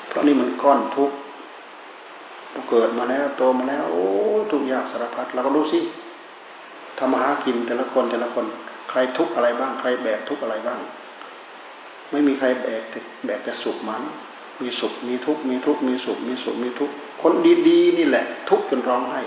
[0.08, 1.16] เพราะนี่มันก้อนทุกข์
[2.70, 4.04] เกิดมาแล้วโตมาแล้ว โอ้
[4.50, 5.80] ทุกยากสารพัดเราก็ดูสิ
[6.98, 8.46] ทำมาหากินแต่ละคนแต่ละคน
[8.90, 10.78] ใครทุกข์อะไรบ้าง ใครแบกทุกข์อะไรบ้าง
[12.14, 12.82] ไม่มีใครแบก
[13.24, 14.02] แบกแต่สุขมัน
[14.62, 17.32] มีสุขมีทุกข์มีทุกข์มีสุขมีสุขมีทุกข์คน
[17.68, 19.20] ดีๆนี่แหละ ทุกข์จนร้องไห้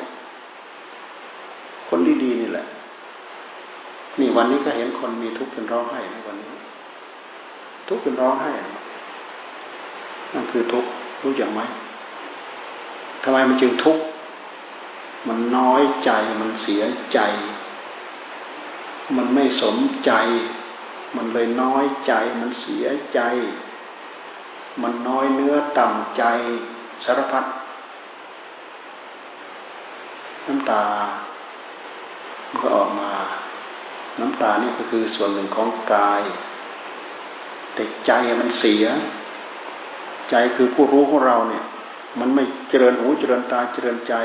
[1.89, 2.65] คนดีๆนี่แหละ
[4.19, 6.55] นี่วันนี้ก็เห็นคนมีทุกข์จนร้องไห้ในวันนี้
[7.89, 8.51] ทุกข์จนร้องไห้
[10.33, 10.89] นั่นคือทุกข์
[11.21, 11.61] รู้อย่างไหม
[13.23, 14.03] ทำไมมันจึงทุกข์
[15.27, 17.19] มันน้อยใจมันเสียใจ
[19.17, 20.11] มันไม่สมใจ
[21.15, 23.21] มันเลยน้อยใจมันเสียใจ
[24.81, 26.23] มันน้อยเนื้อต่ำใจ
[27.05, 27.45] สารพัด
[30.45, 30.85] น้ำตา
[32.47, 33.11] มันก็ออกมา
[34.19, 36.23] น้ำตานี่ก็คือส่วนหนึ่งของกาย
[37.73, 38.85] แต่ใจมันเสีย
[40.29, 41.65] ใจคือผู้รู้ของเราเนี่ย
[42.19, 44.15] มันไม่เจริญหูเจริญตาเจริญใจ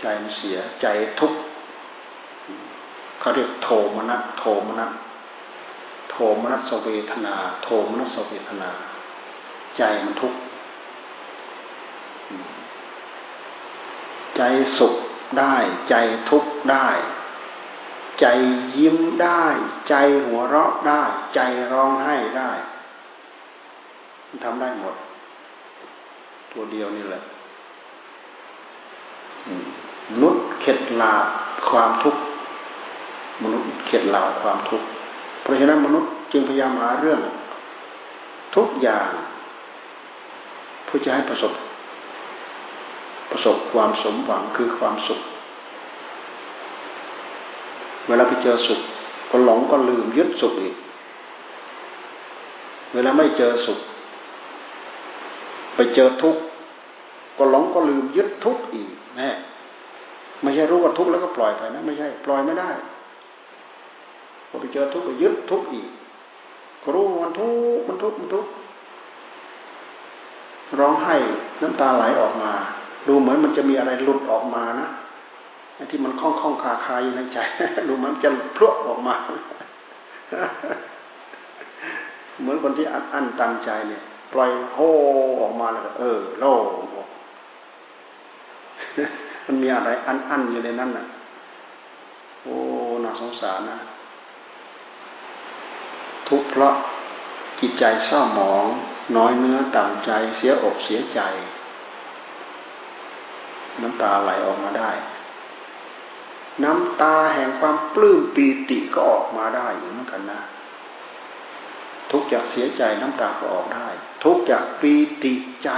[0.00, 0.86] ใจมันเสีย ใจ
[1.20, 1.38] ทุกข์
[3.20, 4.90] เขาเรียกโทมนัสโทมนัส
[6.42, 8.70] มนัสเวทนา โทมนัสเวทนา
[9.76, 10.38] ใจมันทุกข์
[14.36, 14.42] ใจ
[14.78, 14.94] สุข
[15.38, 15.54] ได้
[15.88, 15.94] ใจ
[16.30, 16.88] ทุกข์ได้
[18.20, 18.26] ใจ
[18.76, 19.44] ยิ้มได้
[19.88, 21.02] ใจหัวเราะได้
[21.34, 21.40] ใจ
[21.72, 22.50] ร้องไห้ได้
[24.44, 24.94] ทำได้หมด
[26.52, 27.22] ตัวเดียวนี่แหละ
[30.10, 31.14] มนุษย์เข็ดลา
[31.68, 32.22] ความทุกข์
[33.42, 34.86] มนุษย์เข็ดลาความทุกข์
[35.48, 37.20] ราะฉะนั้นมนุษย์จึงพยายามหาเรื่อง
[38.56, 39.08] ทุกอย่าง
[40.84, 41.52] เพื่อจะให้ประสบ
[43.30, 45.20] ประสบความสมหวังคือความสุข
[48.06, 48.80] เวลาไปเจอสุข
[49.30, 50.76] ก็หลงก็ลืมยึดสุขอีก
[52.94, 53.78] เวลาไม่เจอสุข
[55.74, 56.42] ไปเจอทุกข์
[57.38, 59.30] ก็หลงก็ลืมยึดทุกข์อีกแน่
[60.42, 62.70] ไม่ใช่รู้ว่าทุกข์แล้วก็ปล่อยไปนะ ไม่ใช่ ปล่อยไม่ได้
[64.48, 65.88] พอไปเจอทุกข์ก็ยึดทุกข์อีก
[66.82, 68.50] ก็รู้มันทุกข์มันทุกข์มันทุกข์
[70.78, 71.16] ร้องไห้
[71.60, 72.52] น้ำตาไหลออกมา
[73.08, 74.88] ดูเหมือนมันจะมีอะไรหลุดออกมานะ
[75.74, 77.38] ไอ้ที่มันคล้องคล้องคาคาอยู่ในใจ
[77.88, 79.14] ดูมันจะพลวกออกมา
[82.40, 84.78] เหมือนคนที่อั้นตันใจเนี่ย ปล่อยโฮ
[85.42, 86.52] ออกมาแล้วเออโล่
[89.46, 91.06] มันมีอะไรอันอันอยู่ในนั้นน่ะ
[92.42, 92.54] โอ้
[93.04, 93.76] น่าสงสารนะ
[96.28, 96.74] ทุกข์เพราะ
[97.60, 98.64] จิตใจเศร้าหมอง
[99.16, 101.20] น้อยเนื้อต่ำใจเสียอกเสียใจ
[103.80, 104.90] น้ำตาไหลออกมาได้
[106.64, 110.40] น้ำตาแห่งความปลื้มปีติก็ออกมาได้เหมือนกันนะ
[112.10, 113.88] ทุกจากเสียใจน้ำตาก็ออกได้
[114.24, 114.92] ทุกจากปี
[115.24, 115.32] ติ
[115.64, 115.70] ใจ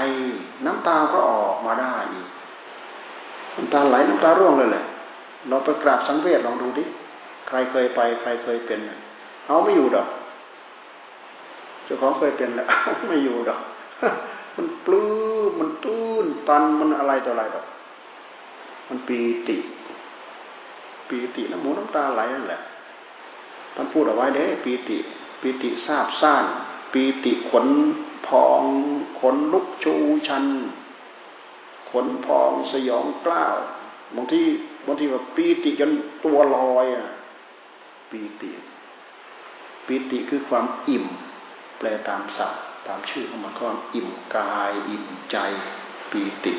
[0.64, 2.28] น้ำตาก็ออกมาได้อีก
[3.56, 4.84] น้ำตาไหลน้ำตาร่วงเลยแหละ
[5.48, 6.84] เราไปกราบสังเวชลองดูดิ
[7.48, 8.80] ใครเคยไป ใครเคยเป็น
[9.46, 10.08] เอาไม่อยู่ดอก
[11.92, 12.66] จ้าของเคยเป็นแล้ว
[13.09, 13.61] ไม่อยู่ดอก
[14.57, 15.09] มันปลื้
[15.48, 17.66] มมันตื้นตันมันอะไรต่ออะไรดอก
[18.88, 19.57] มันปีติ
[21.09, 22.61] ปีติน้ำหูน้ำตาไหลนั่นแหละ
[23.74, 24.98] ท่านพูดเอาไว้เด้ปีติ
[25.40, 26.44] ปีติทราบซ่าน
[26.92, 27.66] ปีติขน
[28.26, 28.62] พอง
[29.20, 29.94] ขนลุกชู
[30.26, 30.46] ชัน
[31.90, 33.57] ขนพองสยองกล้าว
[34.16, 34.40] บางที
[34.87, 35.92] บางทีแบบปีติจน
[36.24, 37.07] ตัวลอยอะ
[38.11, 38.50] ปีติ
[39.87, 41.07] ปีติคือความอิ่ม
[41.81, 45.37] แปลตามศัพท์ตามชื่อของมันก็อิ่มกาย อิ่มใจ
[46.11, 46.53] ปีติ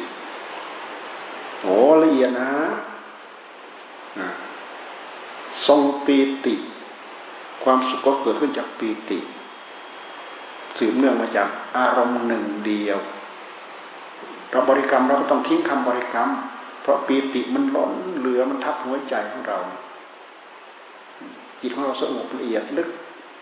[1.62, 1.68] โอ
[2.04, 2.52] ละเอียดนะ
[5.68, 6.56] ทรงปีติ
[7.64, 9.20] ความสุขก็เกิดขึ้นจากปีติ
[10.78, 13.00] สืบเนื่องมาจากอารมณ์หนึ่งเดียว
[14.50, 16.30] เราบริกรรมเราก็ต้องทิ้งคำบริกรรม
[16.82, 19.60] เพราะปีติมันล้นเหลือมันทับหัวใจของเรา
[21.62, 22.90] จิตของเราสงบละเอียดลึก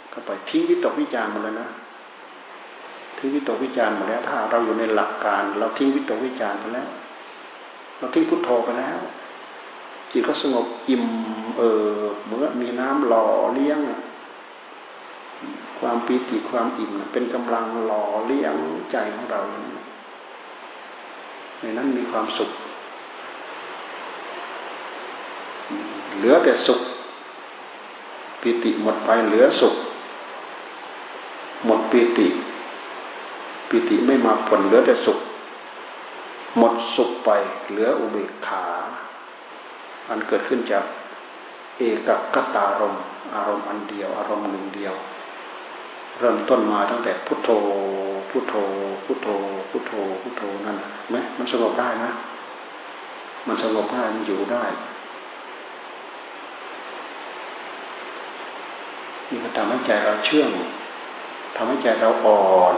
[0.10, 1.69] เข้าไปทิ้งวิตกวิจารณ์หมดเลยนะ
[3.17, 6.89] ทิ้งวิตกวิจารณ์หมดแล้ว ถ้าเราอยู่ในหลักการ เราทิ้งวิตกวิจารณ์ไปแล้ว
[7.98, 9.00] เราทิ้งพุทโธไปแล้ว
[10.12, 11.06] จิตก็สงบอิ่ม
[11.58, 11.62] เอ
[11.98, 13.80] อเหมือนมีน้ำหล่อเลี้ยง
[15.80, 18.56] ความปีติความอิ่มเป็นกำลังหล่อเลี้ยง
[18.91, 19.41] ใจของเรา
[21.62, 22.52] ในนั้นมีความสุข
[26.17, 26.82] เหลือแต่สุข
[28.41, 29.76] ปิติหมดไปเหลือสุข
[31.69, 32.27] หมดปิติ
[33.69, 35.19] ปิติไม่มาผลเหลือแต่สุข
[36.58, 37.29] หมดสุขไป
[37.69, 38.65] เหลืออุเบกขา
[40.10, 40.84] อันเกิดขึ้นจาก
[41.77, 42.95] เอกกตารม
[43.36, 44.95] อารมณ์อันเดียว อารมณ์หนึ่งเดียว
[46.19, 47.49] เริ่มต้นมาตั้งแต่พุทโธ
[48.29, 48.55] พุทโธ
[49.05, 49.27] พุทโธ
[49.69, 50.77] พุทโธ พุทโธนั่น
[51.10, 52.12] ไหมมันสงบได้นะ
[53.47, 54.63] มันสงบได้มันอยู่ได้
[59.29, 60.49] นี่ก็ทำให้ใจเราเชื่อง
[61.62, 62.76] ทำให้ใจเราอ่อน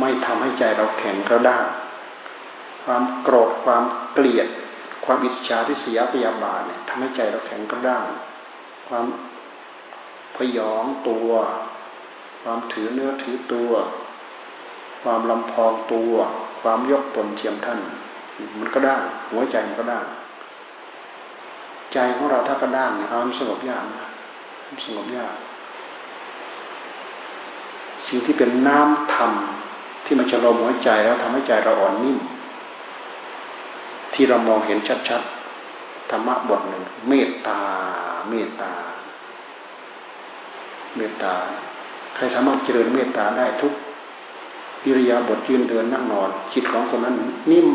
[0.00, 1.66] ไม่ทำให้ใจเราแข็งกระด้าง
[2.84, 4.48] ความโกรธความเกลียด
[5.04, 8.04] ความอิจฉาทิษยพยาบาทเนี่ยทำให้ใจเราแข็งกระด้าง
[8.88, 9.04] ความ
[10.36, 11.30] พยองตัว
[12.42, 13.72] ความถือเนื้อถือตัว
[15.02, 16.14] ความลำพองตัว
[16.62, 17.80] ความยกตนเทียมท่าน
[18.58, 18.96] มันก็ได้
[19.30, 20.00] หัวใจมันก็ได้
[21.92, 24.06] ใจของเราถ้ากระด้างเนี่ยเอาสงบยากนะ
[24.86, 25.34] สงบยาก
[28.08, 29.32] สิ่งที่เป็นน้ำธรรม
[30.04, 32.18] ที่มันจะลมหัวใจแล้วทำให้ใจเราอ่อนนิ่ม
[34.14, 37.60] ที่เรามองเห็นชัดๆธรรมะบทหนึ่งเมตตา
[38.28, 38.72] เมตตา
[40.96, 41.34] เมตตา
[42.14, 43.72] ใครสามารถเจริญเมตตาได้ทุก
[44.84, 47.16] อิริยาบถยืนเดินนั่งนอนจิตของคนนั้น
[47.50, 47.70] นิ่ม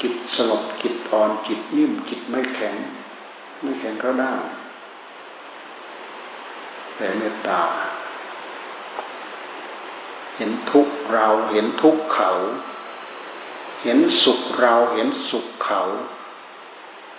[0.00, 2.74] จิตสงบจิตอ่อนจิตนิ่มจิตไม่แข็ง
[3.62, 4.32] ไม่แข็งกระด้
[6.96, 7.60] แต่เมตตา
[10.36, 12.30] เห็นทุกเราเห็นทุกเขา
[13.82, 15.82] เห็นสุขเราเห็นสุขเขา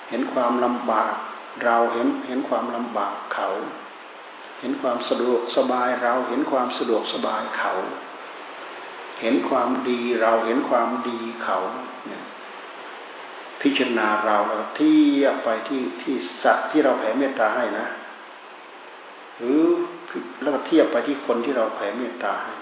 [0.10, 1.16] เห็นความลำบาก
[1.64, 3.50] เราเห็นเห็นความลำบากเขา
[4.60, 7.74] เห็นความสะดวกสบายเราเห็นความสะดวกสบายเขา
[9.22, 11.58] เห็นความดีเราเห็นความดีเขา
[12.08, 12.24] เนี่ย
[13.62, 17.88] พิจารณาเราแล้วเทียบไปที่ที่สัตว์ที่เราแผ่เมตตาให้นะ
[19.38, 19.62] หรือ
[20.42, 22.54] แล้วก็เทียบไปที่คนที่เราแผ่เมตตาให้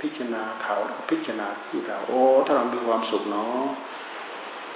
[0.00, 3.64] พิจารณาเขาแล้วก็พิจารณาที่เรา โอ้ ถ้าเรามีความสุขเนาะ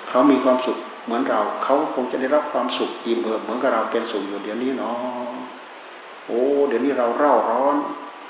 [0.09, 5.31] เขามีความสุขเหมือนเรา เขาคงจะได้รับความสุขอิ่มเอิบเหมือนกับเราเป็นสุขอยู่เดี๋ยวนี้เนาะ
[6.27, 7.77] โอ้เดี๋ยวนี้เราเร่าร้อน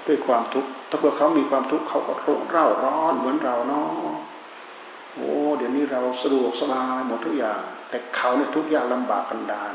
[0.07, 2.12] ด้วยความทุกข์ถ้าเผื่อเขามีความทุกข์เขาก็
[2.50, 3.90] เร่าร้อนเหมือนเราเนาะ
[5.14, 9.74] โอ้เดี๋ยวนี้เราสะดวกสบายหมดทุกอย่าง แต่เขาเนี่ยทุกอย่างลำบากกันดาน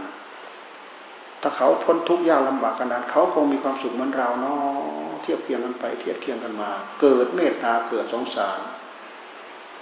[1.42, 8.60] ถ้าเขาพ้นทุกอย่างลำบากกันดานเขาคงมีความสุขเหมือนเราเนาะ ทียบเคียงกันไป เทียบเคียงกันมา เกิดเมตตาเกิดสงสาร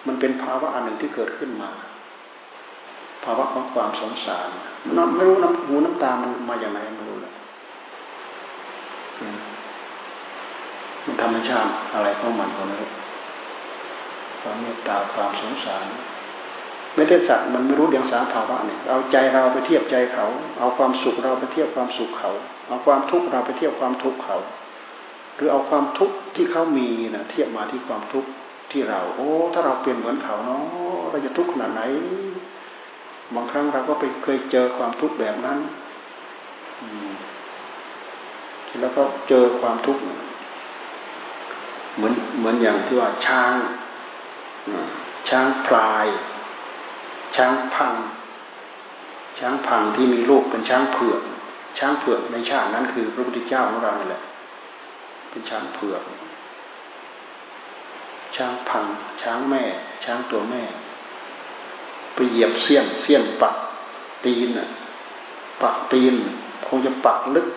[0.08, 1.72] มันเป็นภาวะอันหนึ่งที่เกิดขึ้นมา
[3.24, 4.48] ภาวะของความสงสาร
[4.86, 7.34] มันไม่รู้น้ำหูน้ำตามันมาอย่างไรไม่รู้เลย
[11.06, 12.86] มันธรรมชาติอะไรของมันคนนี้
[14.42, 15.86] ความเมตตาความสงสาร
[16.96, 20.26] ไม่ได้สัตว์มันไม่รู้เดียงสาภาวะเนี่ยเอาใจเราไปเทียบใจเขา
[20.60, 22.32] เอาความสุขเราไปเทียบความสุขเขา
[22.68, 24.38] เอาความทุกข์เราไปเทียบความทุกข์เขา
[25.38, 28.30] หรือเอาความทุกข์ที่เขามีนะเทียบมาที่ความทุกข์
[28.72, 30.64] ที่เรา โอ้ ถ้าเราเปลี่ยนเหมือนเขาเนาะ
[31.10, 31.82] เราจะทุกข์ขนาดไหน
[33.36, 35.60] บางครั้งเราก็ไปเคยเจอความทุกข์แบบนั้น
[38.82, 40.02] แล้วก็เจอความทุกข์
[41.96, 43.54] เหมือนเหมือนอย่างที่ว่าช้าง
[45.30, 46.08] ช้างพลาย
[47.36, 47.94] ช้างพัง
[49.40, 51.22] ช้างพังที่มีลูกเป็นช้างเผือก
[51.80, 54.22] ช้างเผือกในชาตินั้นคือพระพุทธเจ้าของเราเนี่ยแหละ
[55.30, 56.04] เป็นช้างเผือก
[58.36, 58.86] ช้างพัง
[59.22, 59.64] ช้างแม่
[60.04, 60.64] ช้างตัวแม่
[62.14, 63.56] ไปเหยียบเสี้ยน เสี้ยนปัก
[64.26, 64.70] ตีนอะ
[65.62, 66.16] ปักตีน
[66.68, 67.48] คงจะปักลึก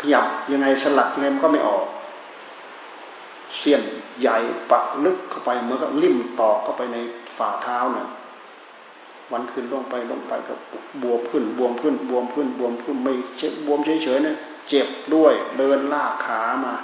[0.00, 1.86] ขยับยังไงสลักยังไงมันก็ไม่ออก
[3.58, 3.80] เสี้ยน
[4.20, 4.36] ใหญ่
[4.72, 6.96] ปักลึกเข้าไปเหมือนกับลิ่มตอกเข้าไปใน
[7.36, 8.08] ฝ่าเท้าเนี่ย
[9.32, 10.54] วันขึ้นลงไปลงไปก็
[11.02, 14.36] บวมขึ้นบวมขึ้นบวมขึ้นบวมขึ้นไม่เจ็บบวมเฉยๆเนี่ย
[14.68, 16.74] เจ็บด้วยเดินลากขามา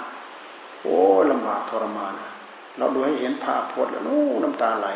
[0.81, 0.97] โอ้
[1.31, 2.13] ลำบากทรมาน
[2.77, 4.87] เราดูให้เห็นภาพพจน์แล้วนู้น้ำตาไหล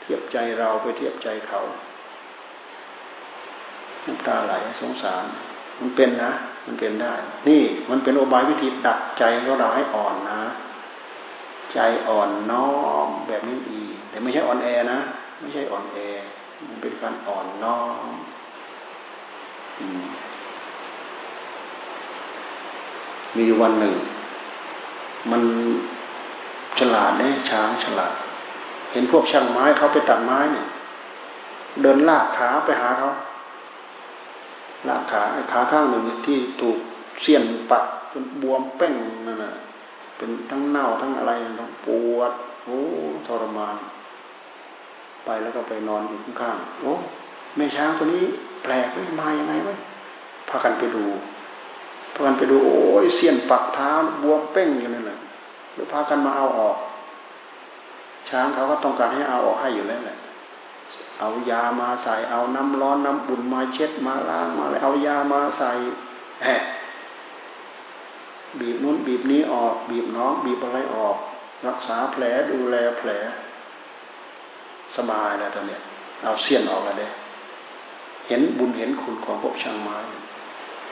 [0.00, 1.60] เทียบใจเราไปเทียบใจเขา
[4.06, 5.24] น้ำตาไหลสงสาร
[5.80, 6.32] มันเป็นนะ
[6.66, 7.14] มันเป็นได้
[7.48, 10.40] นี่มันเป็นอบายวิธีดัดใจของเราให้อ่อนนะ
[11.72, 12.68] ใจอ่อนน้อ
[13.06, 14.98] มแบบนี้อีแต่ไม่ใช่อ่อนแอนะ
[15.40, 15.98] ไม่ใช่อ่อนแอ
[16.80, 18.14] เป็นการอ่อนน้อม
[23.38, 23.94] มีวันหนึ่ง
[25.30, 25.42] มัน
[26.78, 28.14] ฉลาดเนี่ยช้างฉลาด
[28.92, 30.66] เห็นพวกช่างไม้เขาไปตัดไม้เนี่ย
[31.82, 33.10] เดินลากขาไปหาเขา
[34.88, 36.78] ลากขาไอ้ขาข้างหนึ่งที่ถูก
[37.22, 38.94] เสี้ยนปัดจนบวมเป้ง
[39.26, 39.54] นั่นแหละ
[40.16, 42.32] เป็นทั้งเน่าทั้งอะไรทั้งปวด
[42.64, 42.78] โอ้
[43.26, 43.76] ทรมาน
[45.26, 46.94] ไปแล้วก็ไปนอนอยู่ข้างๆโอ้
[47.56, 48.24] แม่ช้างตัวนี้
[48.62, 49.76] แปลกไม่มาอยังไงวะ
[50.48, 51.04] พากันไปดู
[52.14, 53.90] พากันไปดูโอ้ยเสี้ยนปักเท้า
[54.22, 55.18] บวมเป้งอยู่นั่นแหละ
[55.74, 56.76] หรือพากันมาเอาออก
[58.28, 60.16] ช้างเขาก็ต้องการให้เอาออกให้อยู่แล้วแหละ
[61.20, 65.70] เอายามาใส่เอาน้ำร้อนน้ำบุ่นมาเช็ดมาล้างมาอะไรเอายามาใส่
[66.44, 66.48] แห
[68.60, 71.16] บีบนู้นบีบนี้ออก บีบน้องบีบอะไรออก
[71.66, 73.10] รักษาแผลดูแลแผล
[74.96, 75.80] สบายแล้วตอนเนี้ย
[76.22, 77.08] เอาเสี้ยนออกแล้วเด้
[78.28, 79.96] เห็นบุญเห็นคุณของพวกช่างไม้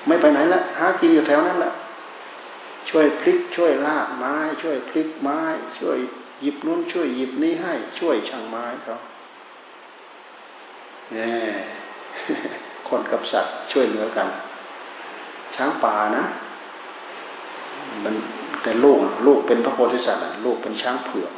[0.06, 1.72] ไม่ไปไหนละหากินอยู่แถวนั้นแหละ
[2.90, 5.40] ช่วยพลิกช่วยลากไม้ ช่วยพลิกไม้
[5.80, 5.98] ช่วย
[6.40, 8.98] หยิบนู้นช่วยหยิบนี้ให้ ช่วยช่างไม้เขา
[11.12, 11.54] เนี่ย
[12.88, 14.28] คนกับสัตว์ช่วยเหลือกัน
[15.56, 16.24] ช้างป่านะ
[18.04, 18.14] มัน
[18.62, 21.32] แต่ลูกลูกเป็นพระโพธิสัตว์ลูกเป็นช้างเผือก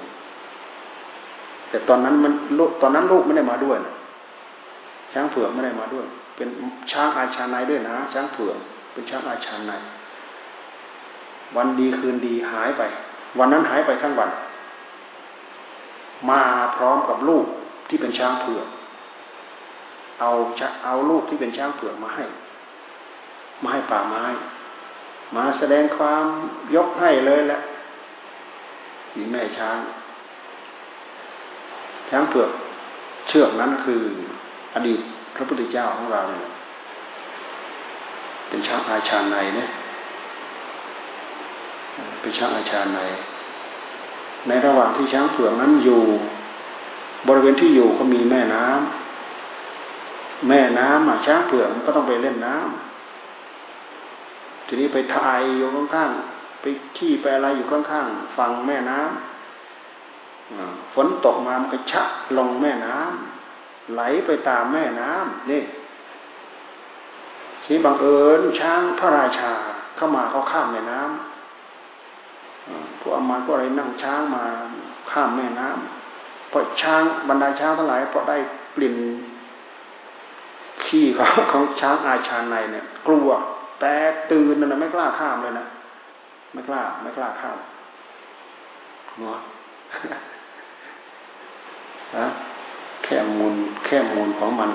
[1.70, 3.94] แต่ตอนนั้นมันลูกตอนนั้นลูกไม่ได้มาด้วยนะ
[5.12, 6.06] ช้างเผือกไม่ได้มาด้วย
[6.36, 6.48] เป็น
[6.92, 8.58] ช้างอาชาในด้วยนะ ช้างเผือก
[8.92, 9.72] เป็นช้างอาชาใน
[11.56, 12.82] วันดีคืนดีหายไป
[13.38, 14.30] วันนั้นหายไปทั้งวัน
[16.30, 16.40] มา
[16.76, 17.44] พร้อมกับลูก
[17.88, 18.66] ที่เป็นช้างเผือก
[20.20, 20.30] เอา
[20.84, 22.24] เอาลูกที่เป็นช้างเผือกมาให้
[23.62, 24.24] มาให้ป่าไม้
[25.36, 26.24] มาแสดงความ
[26.74, 27.60] ยกให้เลยแหละ
[29.14, 29.78] มีแม่ช้าง
[32.10, 32.50] ช้างเผือก
[33.28, 34.02] เชือกนั้นคือ
[34.74, 35.00] อดีต
[35.34, 36.50] พระพุทธเจ้าของเราเนี่ย
[38.48, 39.68] เป็นช้างอาชาในเนี่ย
[42.20, 42.98] เป็นช้างอาชาใน
[44.48, 46.02] ในระหว่างที่ช้างเผือกนั้นอยู่
[47.28, 56.64] บริเวณที่อยู่ก็มีแม่น้ำแม่น้ำอะช้างเผือกมันก็ต้องไปเล่นน้ำทีนี้ไปถ่ายอยู่ข้างๆไป
[56.96, 59.35] ขี้ไปอะไรอยู่ข้างๆฝั่งแม่น้ำ
[60.94, 65.62] ฝนตกมามันก็ชักลงแม่น้ำไหลไปตามแม่น้ำนี่
[67.64, 69.52] ทีบังเอิญช้างพระราชา
[69.96, 74.44] เข้ามาเขาข้ามแม่น้ำพวกอามาพวกอะไรนั่งช้างมา
[75.10, 78.36] ข้ามแม่น้ำเพราะช้างบรรดาช้างทั้งหลายเพราะได้
[78.76, 78.96] กลิ่น
[80.84, 83.28] ขี้ของของช้างอาชาในเนี่ย กลัว
[83.80, 83.94] แต่
[84.30, 85.66] ตื่นนะไม่กล้าข้ามเลยนะ
[86.52, 87.58] ไม่กล้า ไม่กล้าข้าม
[89.16, 89.32] หัว
[89.94, 90.35] ฮะ
[93.04, 93.54] แค่มูล
[93.84, 94.70] แค่มูลของมัน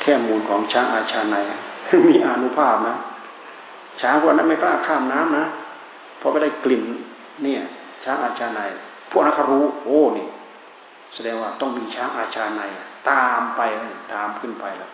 [0.00, 1.36] แค่มูลของช้างอาชาใน
[2.08, 2.96] มีอนุภาพนะ
[4.00, 5.46] ช้างพวกนั้นไม่กล้าข้ามน้ำนะ
[6.18, 6.82] เพราะไม่ได้กลิ่น
[7.42, 7.62] เนี่ย
[8.04, 8.60] ช้างอาชาใน
[9.10, 10.28] พวกนั้นเขารู้โอ้นี่
[11.14, 12.62] แสดงว่าต้องมีช้างอาชาใน
[13.10, 13.60] ตามไป
[14.14, 14.90] ตามขึ้นไปแล้ว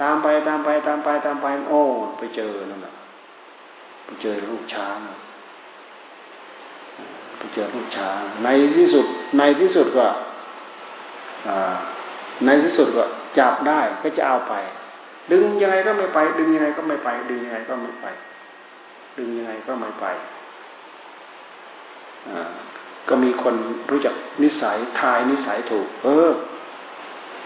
[0.00, 1.82] ตามไปตามไปตามไปตามไปโอ้
[2.18, 2.94] ไปเจอนั่นแหละ
[4.04, 4.96] ไปเจอลูกช้าง
[7.38, 9.06] ไปเจอลูกช้างในที่สุด
[9.38, 10.06] ในที่สุดก็
[12.44, 13.04] ในที่สุดก็
[13.38, 14.54] จับได้ก็จะเอาไป
[15.32, 18.06] ดึงยังไงก็ไม่ไป ดึงยังไงก็ไม่ไป ดึงยังไงก็ไม่ไป
[19.18, 20.06] ดึงยังไงก็ไม่ไป
[23.08, 23.54] ก็มีคน
[23.90, 26.30] รู้จักนิสัยทายนิสัยถูก เออ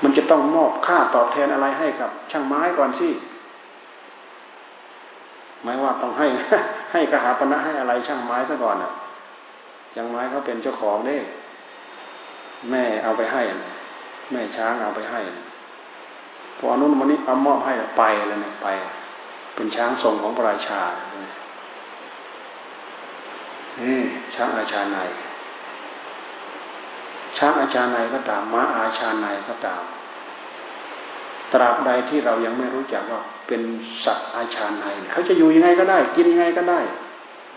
[0.02, 3.08] มันจะต้องมอบค่าตอบแทนอะไรให้กับ ช่างไม้ก่อนสิ
[5.62, 6.26] หมายว่าต้องให้
[6.92, 8.92] ให้กระหาปณะให้อะไรช่างไม้ซะก่อนอะ
[9.94, 11.18] ช่างไม้เขาเป็นเจ้าของเด้
[12.70, 13.42] แม่เอาไปให้
[14.30, 15.20] แม่ช้างเอาไปให้
[16.58, 18.68] พออนุนมันนี้เอามอบให้ไปเลยเนี่ยไป
[19.54, 20.80] เป็นช้างทรงของพระราชา
[23.80, 23.98] นี่
[24.34, 24.98] ช้างอาชาใน
[27.38, 29.82] ช้างอาชาในก็ตามม้าอาชาในก็ตาม
[31.52, 33.60] ตราบใดที่เรายังไม่รู้จักว่าเป็น
[34.04, 36.80] สัตว์อาชาในเขาจะอยู่ยังไงก็ได้ กินยังไงก็ได้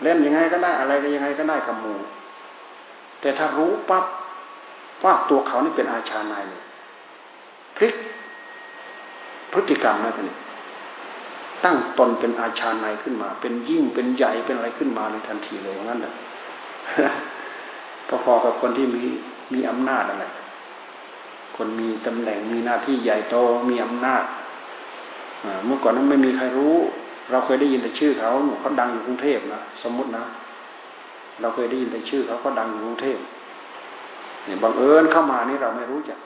[0.02, 1.94] เล่นยังไงก็ได้ อะไรก็ยังไงก็ได้กับหมู
[3.20, 4.04] แต่ถ้ารู้ปั๊บ
[5.04, 6.62] ว่าตัวเขานี่เป็นอาชาในเลย
[7.76, 7.94] พลิก
[9.52, 10.30] พฤติกรรมนะท่าน
[11.64, 16.14] ตั้งตนเป็นอาชาในขึ้นมา เป็นยิ่งเป็นใหญ่เป็นอะไรขึ้นมาในทันทีเลยงั้นนะ
[18.24, 19.02] พอๆกับคนที่มี
[19.54, 20.26] มีอำนาจอะไร
[21.56, 23.36] คนมีตำแหน่งมีหน้าที่ใหญ่โต
[23.70, 24.24] มีอำนาจ
[25.64, 26.76] เมื่อก่อนนั้นไม่มีใครรู้
[27.30, 28.30] เราเคยได้ยินแต่ชื่อเขา
[28.60, 30.24] เขาดังอยู่กรุงเทพนะสมมตินะ
[31.40, 33.18] เราเคยได้ยินแต่ชื่อเขาเขาดังอยู่กรุงเทพ
[34.48, 36.18] เนี่ยบังเอิญเข้ามานี่เราไม่รู้จัก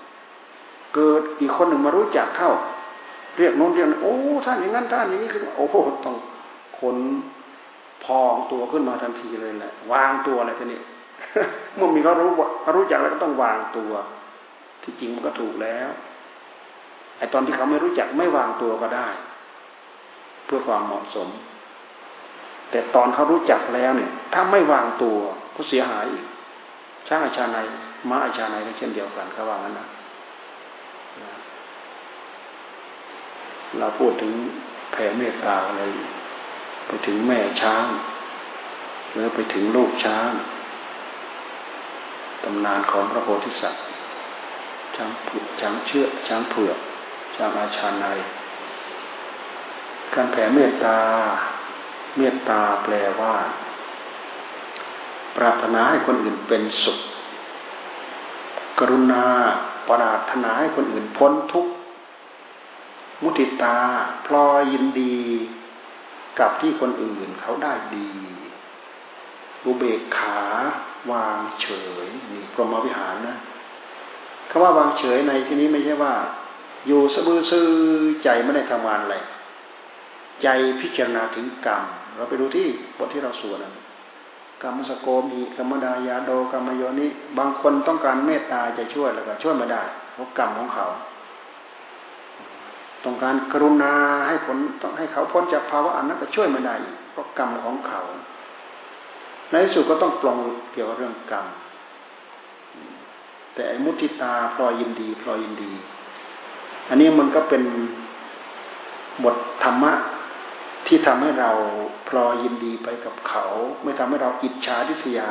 [0.95, 2.51] เกิดอีกคนหนึ่งมารู้จักเข้า
[3.39, 4.15] เรียกโน้นเรียกโอ้
[4.47, 6.17] ท่านอย่างนั้นท่านอย่างนี้ขึ้นโอ้โหต้อง
[6.79, 6.97] ขน
[8.05, 10.81] พองตัวขึ้นมาทันทีเลยแหละวางตัวอะไรทีนี้
[11.77, 12.31] เมื่อมีเขารู้
[12.63, 13.93] เขารู้จักแล้วก็ต้องวางตัว
[14.83, 15.89] ที่จริงมันก็ถูกแล้ว
[17.19, 19.09] ไอตอนที่เขาไม่รู้จักไม่วางตัวก็ได้
[20.45, 21.29] เพื่อความเหมาะสม
[22.71, 25.19] แต่ตอนเขารู้จักแล้วเนี่ย ถ้าไม่วางตัว
[25.57, 26.25] ก็เสียหายอีก
[27.09, 27.59] ช่างอาชาใน
[28.09, 29.87] ม้าอาชาในก็เช่นเดียวกันเขาว่างั้นนะ
[33.79, 34.33] เราพูดถึง
[34.93, 35.83] แผ่เมตตาอะไร
[36.87, 37.87] ไปถึงแม่ช้าง
[39.13, 40.31] หรือไปถึงลูกช้าง
[42.43, 43.85] ตำนานของพระโพธิสัตว์
[44.97, 45.11] ช้าง
[45.61, 46.79] ช้างเชื่อช้างเผือก
[47.37, 48.07] ช้างอาชาใน
[50.15, 50.99] การแผ่เมตตา
[52.17, 53.35] เมตตาแปลว่า
[55.37, 56.99] ปรารถนาให้คนอื่นเป็นสุข
[58.85, 59.25] กรุณา
[59.89, 61.73] ปรารถนาให้คนอื่นพ้นทุกข์
[63.23, 63.79] มุติตา
[64.27, 65.19] พลอยยินดี
[66.39, 68.09] กับที่คนอื่นเขาได้ดี
[69.65, 70.39] อุเบกขา
[71.11, 71.67] วางเฉ
[72.05, 73.39] ยนี่พรหมวิหารนะ
[74.51, 76.15] คำว่าวางเฉยในที่นี้ไม่ใช่ว่า
[76.87, 77.69] อยู่สบือซื้อ
[78.25, 79.17] ใจไม่ได้ทำงานอะไร
[80.43, 80.49] ใจ
[80.81, 81.83] พิจารณาถึงกรรม
[82.17, 82.67] เราไปดูที่
[82.99, 83.73] บทที่เราสวดนะ
[84.63, 87.07] กรรมสโกมีกรรมดายาโดกรรมโยนิ
[87.39, 89.83] บางคนต้องการเมตตาจะช่วยแล้วก็ช่วยไม่ได้
[90.13, 90.87] เพราะกรรมของเขา
[93.05, 93.93] ต้องการกรุณา
[94.27, 96.75] ให้ผลต้องให้เขาพ้นจากภาวะอันนั้นก็ช่วยไม่ได้
[97.13, 98.03] เพราะกรรมของเขา
[99.51, 100.39] ในสุดก็ต้องปลง
[100.73, 101.47] เกี่ยวกับเรื่องกรรม
[103.55, 105.73] แต่มุติตาพลอยยินดีพลอยยินดี
[106.89, 107.63] อันนี้มันก็เป็น
[109.25, 109.93] บทธรรมะ
[110.95, 111.51] ที่ทำให้เรา
[112.09, 113.45] พลอยยินดีไปกับเขา
[113.83, 115.31] ไม่ทำให้เราอิจฉาทิษยา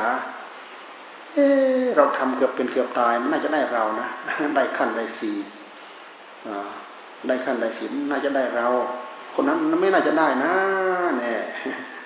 [1.34, 1.38] เอ
[1.80, 4.08] อเราทำเกือบเป็นเกือบตายมันน่าจะได้เรานะ
[4.56, 5.32] ได้ขั้นได้สี
[6.46, 6.68] อ่า
[7.28, 8.66] ได้ขั้นได้ศีลน่าจะได้เรา
[9.34, 10.52] คนนั้นไม่น่าจะได้นะ
[11.18, 11.42] เนี่ย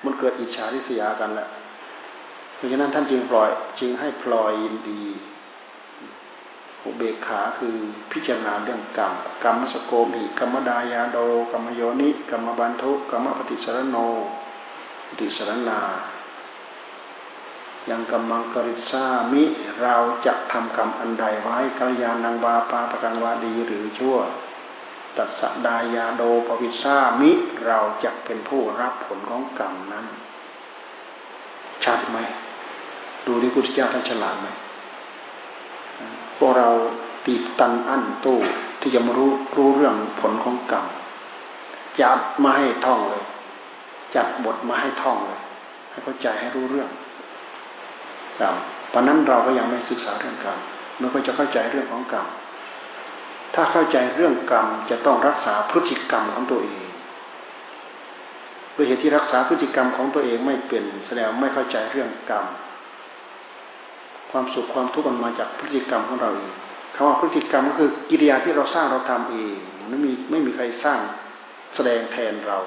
[0.05, 1.49] มันเกิดอิจฉาริษยากันแหละ
[2.57, 3.51] เพราะฉะนั้นท่านจึงปล่อย
[3.81, 5.03] จึงให้ปลอยยินดี
[6.87, 7.77] อุเบกขาคือ
[8.13, 9.13] พิจารณาเรื่องกรรม
[9.45, 11.19] กรรมสโกมิกรรมดายาโด
[11.53, 13.97] กรรมโยนิกรรมบันทุกรรมปฏิสรโน
[15.09, 15.81] ปฏิสรนา
[17.91, 19.45] ยังกำมังกริซามิ
[19.83, 24.17] เราจะทำกรรมอันใดไว้กัลยาณังวาปาปกังวาดีหรือชั่ว
[25.17, 27.31] ตัดสดายาโดปวิซามิ
[27.67, 30.07] เราจะเป็นผู้รับผลของกรรมนั้น
[31.85, 32.19] ชัดไหม
[33.27, 34.49] ดูที่พุทธเจ้าท่านฉลาดไหม
[36.39, 36.69] พวกเรา
[37.27, 38.39] ตีตันอั้นตู้
[38.81, 40.87] ที่จะมารู้รู้เรื่องผลของกรรม
[42.01, 43.25] จัดมาให้ท่องเลย
[44.15, 45.41] จัดบทมาให้ท่องเลย
[45.91, 46.91] ให้เข้าใจให้รู้เรื่อง
[48.41, 48.57] กรรม
[48.93, 50.59] ตอนนั้นเราก็ยังไม่ศึกษาเรื่องกรรม
[51.01, 52.27] มันก็จะเข้าใจเรื่องของกรรม
[53.55, 56.89] ถ้าเข้าใจเรื่องกรรมจะต้องรักษาพฤติกรรมของตัวเอง
[58.75, 62.45] ด้วยเหตุที่รักษาพฤติกรรมของตัวเองไม่เป็นแสดงไม่เข้าใจเรื่องกรรม
[64.31, 66.53] ความสุขความทุกข์มันมาจากพฤติกรรมของเราเอง
[66.95, 69.55] คำว่าพฤติกรรมก็คือกิริยาที่เราสร้างเราทำเอง
[69.89, 71.01] ไม่มีไม่มีใครสร้าง
[71.75, 72.59] แสดงแทนเรา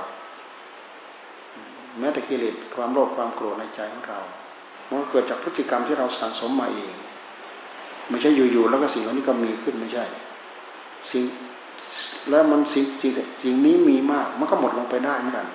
[1.99, 4.19] แม้แต่กิเลสความโลภความโกรธในใจของเรา
[4.89, 6.93] มันเกิดจากพฤติกรรมที่เราสั่งสมมาเอง
[8.09, 10.05] ไม่ใช่อยู่ๆแล้วก็สิ่งเหล่านี้ก็มีขึ้นไม่ใช่
[11.11, 11.23] สิ่ง
[12.29, 13.11] แล้วมันสิ่งสิ่ง
[13.43, 15.47] สิ่งนี้มีมาก มันก็หมดลงไปได้เหมือนกัน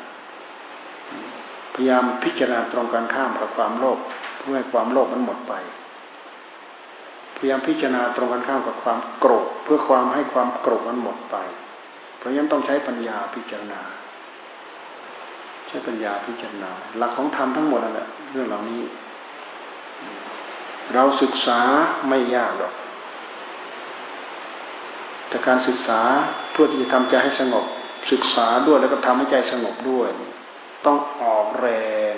[1.75, 3.99] พยายามพิจารณาตรงกันข้ามกับความโลภ
[4.39, 5.55] เพื่อให้ความโลภมันหมดไป
[7.45, 11.37] ยายามพิจารณาตรงกันข้ามกับความโกรธเพื่อความให้ความโกรธมันหมดไป
[12.19, 13.81] เพราะฉะนั้นต้องใช้ปัญญาพิจารณา
[15.69, 18.83] ใช้ปัญญาพิจารณา หลักของธรรมทั้งหมดนั่นแหละเรื่องเหล่านี้
[20.95, 21.61] เราศึกษา
[22.09, 22.75] ไม่ยากหรอก
[25.29, 26.01] แต่การศึกษา
[26.53, 27.65] เพื่อที่จะทำใจให้สงบ
[28.13, 30.09] ศึกษาด้วยแล้วก็ทำให้ใจสงบด้วย
[30.87, 31.69] ต้องออกแร
[32.13, 32.15] ง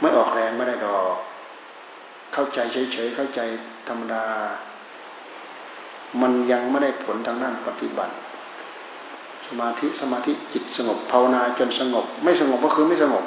[0.00, 1.16] ไม่ออกแรงไม่ได้ดอก
[2.40, 3.40] เข้าใจเฉยๆเข้าใจ
[3.88, 4.24] ธรรมดา
[6.20, 8.14] มันยังไม่ได้ผลทางด้านปฏิบัติ
[9.46, 13.24] สมาธิสมาธิจิตสงบภาวนาจนสงบ ไม่สงบก็คือไม่สงบ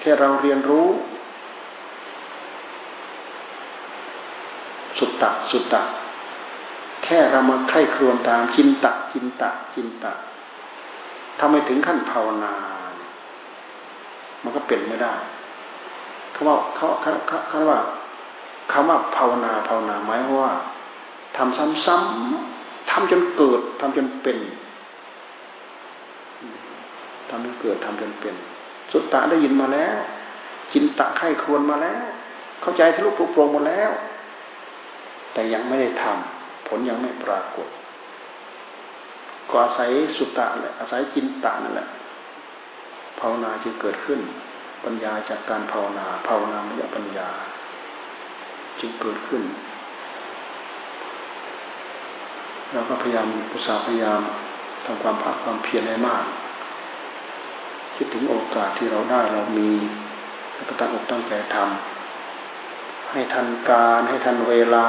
[0.00, 0.88] แค่เราเรียนรู้
[4.98, 5.82] สุตตะสุตตะ
[7.04, 10.12] แค่เรามาใคร่ครวญตามจินตะจินตะจินตะ
[11.40, 12.52] ทำไมถึงขั้นภาวนา
[14.42, 15.14] มันก็เป็นไม่ได้
[16.32, 17.10] เขาว่าเขาเขา
[17.48, 17.78] เขาว่า
[18.72, 20.54] คำว่าภาวนาภาวนาหมายว่า
[21.36, 21.56] ทำ
[21.86, 24.38] ซ้ำๆทำจนเกิดทำจนเป็น
[27.28, 28.34] ทำจนเกิดทำจนเป็น
[28.92, 29.96] สุตตะได้ยินมาแล้ว
[30.72, 32.02] จินตะไข้ควรมาแล้ว
[32.60, 33.90] เข้าใจทะลุปลุกโปรงหมดแล้ว
[35.32, 37.68] แต่ยังไม่ได้ทำผลยังไม่ปรากฏ
[39.50, 41.88] ก็อาศัยสุตตะแหละอาศัยจินตะนั่นแหละ
[43.18, 44.20] ภาวนาจึงเกิดขึ้น
[44.84, 47.28] ปัญญาจากการภาวนา ภาวนามยปัญญา
[48.80, 49.42] จึงเกิดขึ้น
[52.72, 54.20] เราก็พยายามอุตสาห์พยายาม
[54.84, 56.24] ทำความภาคความเพียรให้มาก
[57.96, 59.72] คิดถึงโอกาสที่เราได้เรามี
[60.54, 64.88] แล้วก็ตั้งอกตั้งใจทำให้ทันการให้ทันเวลา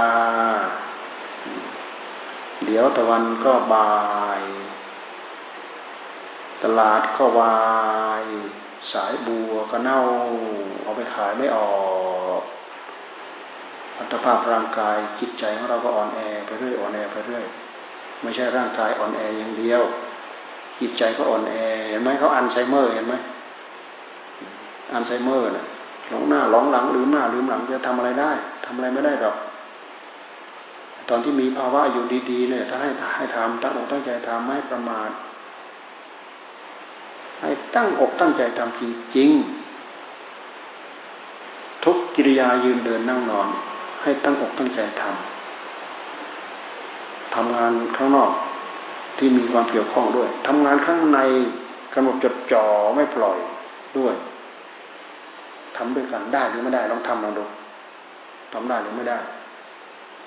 [2.66, 3.92] เดี๋ยวตะวันก็บา
[4.40, 4.42] ย
[6.64, 7.58] ตลาดก็วา
[8.22, 8.24] ย
[8.92, 10.00] สายบัวก็เน่า
[10.84, 11.72] เอาไปขายไม่ออ
[12.40, 12.42] ก
[13.98, 17.44] อัตภาพร่างกายจิตใจของเราก็อ่อนแอไปเรื่อยอ่อนแอไปเรื่อย
[18.22, 19.82] ไม่ใช่ร่างกายอ่อนแออย่างเดียว
[20.80, 21.56] จิตใจก็อ่อนแอ
[21.90, 23.14] เห็นไหมเขาอันไซเมอร์เห็นไหม
[24.94, 25.66] อันไซเมอร์เนี่ย
[26.10, 28.32] หลงหน้าหลงหลังลืมหน้าลืมหลังจะทำอะไรได้
[28.66, 29.36] ทำอะไรไม่ได้หรอก
[31.10, 35.10] ตอนที่มีภาวะอยู่ดีๆเนี่ยถ้าให้ให้ทำตั้งอกตั้งใจทำไม่ประมาท
[37.44, 38.82] ให้ตั้งอกตั้งใจทำจ
[39.18, 43.48] ริงๆทุกกิริยายืนเดินนั่งนอน
[44.02, 48.32] ให้ตั้งอกตั้งใจทำทำงานข้างนอก
[49.18, 51.20] ที่มีความเกี่ยวข้องด้วย ทำงานข้างใน
[51.94, 52.66] กำหนดจดจ่อ
[52.96, 53.38] ไม่ปล่อย
[53.98, 54.16] ด้วย
[55.78, 57.46] ทำด้วยกันได้หรือไม่ได้ลองทำลองดู
[58.54, 59.20] ทำได้หรือไม่ได้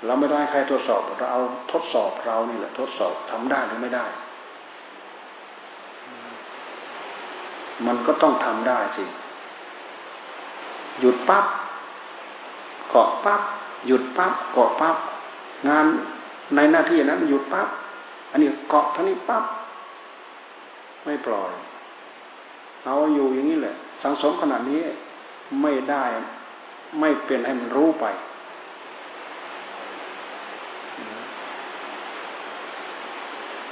[0.05, 1.41] เราไม่ได้ใครทดสอบเราเอา
[1.73, 4.07] ทดสอบเรานี่แหละ ทดสอบทำได้หรือไม่ได้
[7.87, 9.05] มันก็ต้องทำได้สิ
[11.01, 11.45] หยุดปั๊บ
[12.91, 13.41] เกาะปั๊บ
[13.87, 14.97] หยุดปั๊บเกาะปั๊บ
[15.69, 15.85] งาน
[16.55, 17.69] ในหน้าที่นั้นหยุดปั๊บ
[18.31, 19.45] อันนี้เกาะท่านี้ปั๊บ
[21.05, 21.53] ไม่ปล่อย
[22.85, 24.81] เอาอยู่อย่างนี้แหละ สังสมขนาดนี้
[25.63, 26.05] ไม่ได้
[27.01, 28.05] ไม่เป็นให้มันรู้ไป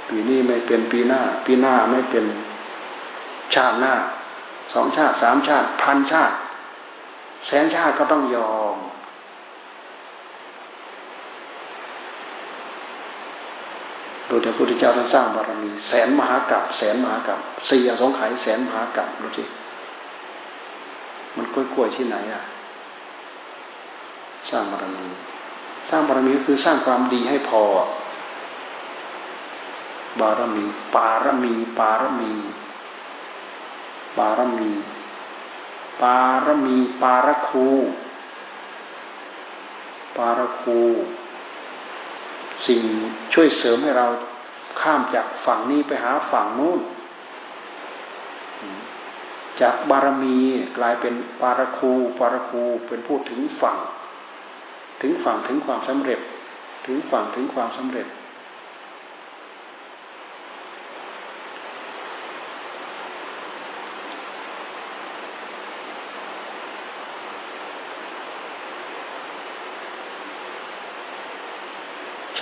[0.08, 2.24] ปีนี้ไม่เป็นปีหน้า ปีหน้าไม่เป็น
[3.56, 3.94] ชาติหน้า
[4.72, 6.34] สองชาติสามชาติพันชาติ
[7.46, 8.76] แสนชาติก็ต้องยอม
[14.26, 17.40] โดูแต่พระพุทธเจ้าท่านสร้างบารมีแสนมหากรัปแสนมหากรัป
[17.70, 19.44] สี่อสงไขยแสนมหากรัปดูสิ
[21.36, 22.42] มันกล้วยๆที่ไหนอะ
[24.50, 25.06] สร้างบารมี
[25.88, 27.62] สร้างบารมีก็คือสร้างความดีให้พอ
[30.20, 32.32] บารมี ปารมี ปารมี
[34.18, 34.72] ปารมี
[36.02, 37.68] ปารมี ปารคู
[40.16, 40.80] ปารคู
[42.66, 42.82] สิ่ง
[43.32, 44.06] ช่วยเสริมให้เรา
[44.80, 46.80] ข้ามจากฝั่งนี้ไปหาฝั่งนู้น
[49.60, 50.36] จากบารมี
[50.78, 53.78] กลายเป็นปารคู ปารคูเป็นพูดถึงฝั่ง
[55.00, 56.20] ถึงฝั่งถึงความสำเร็จ
[56.86, 58.06] ถึงฝั่งถึงความสำเร็จ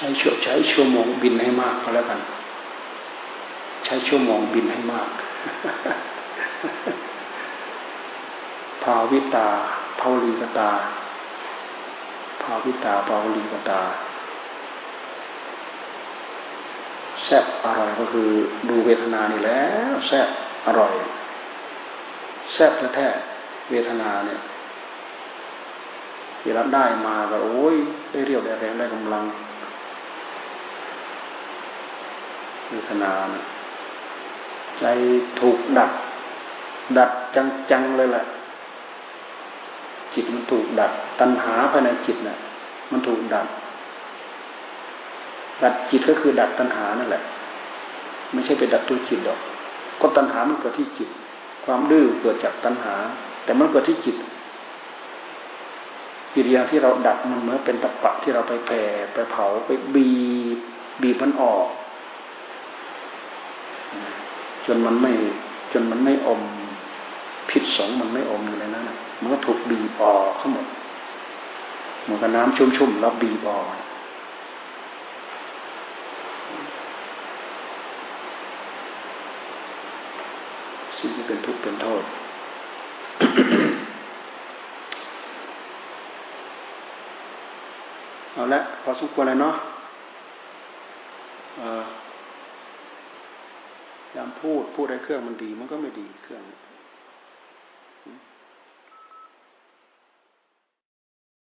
[0.02, 2.20] ช้ชั่วใช้ชั่วโมงบินให้มากก็แล้วกัน
[3.84, 5.08] ใช้ชั่วโมงบินให้มาก
[8.82, 9.48] ภาวิตา
[10.00, 10.70] ภาวลีกตา
[12.42, 13.80] ภาวิตาภาวลีกตา
[17.24, 18.28] แซ่บอร่อยก็คือ
[18.68, 20.28] ดูเวทนานี่แล้วแซ่บ
[20.66, 20.94] อร่อย
[22.52, 23.08] แซ่บแท้
[23.70, 24.40] เวทนาเนี่ย
[26.44, 27.76] เวลาได้มาก็โอ้ย
[28.10, 29.24] ได้เรียวได้แรงได้กำลัง
[32.72, 33.44] เวทนานะ
[34.78, 34.84] ใจ
[35.40, 35.90] ถูกดัด
[36.98, 37.10] ดัด
[37.70, 38.24] จังๆเลยแหละ
[40.14, 42.38] จิตมันถูกดัด ตัณหาภายในจิตนะ่ะ
[42.92, 43.46] มันถูกดัด
[45.62, 47.22] ดัดจิตก็คือดัดตัณหานั่นแหละ
[48.32, 49.38] ไม่ใช่ไปดัดตัวจิตหรอก
[50.00, 51.08] ก็ตัณหามันเกิดที่จิต
[51.64, 52.94] ความดื้อเกิดจากตัณหา
[53.44, 54.16] แต่มันเกิดที่จิต
[56.34, 58.82] กิริยาที่เราดัดมันเหมือนเป็นตะปะที่เราไปแผ่
[59.14, 60.10] ไปเผาไปบี
[60.56, 60.58] บ
[61.02, 61.66] บีบมันออก
[64.66, 65.12] จนมันไม่
[65.72, 66.40] จนมันไม่อม
[67.50, 68.84] พิษสงมันไม่อมอยู่ในนั้น
[69.20, 70.66] มันก็ถูกบีบออกทั้งหมด
[72.02, 73.64] เหมือนกับน้ำชุ่มๆแล้วบีบออก
[80.98, 82.02] สิ่งที่เป็นทุกข์เป็นโทษ
[88.34, 89.54] เอาละพอสมควรเลยเนาะ
[94.11, 96.42] ยามพูด พูดให้เครื่องมันดี มันก็ไม่ดีเครื่อง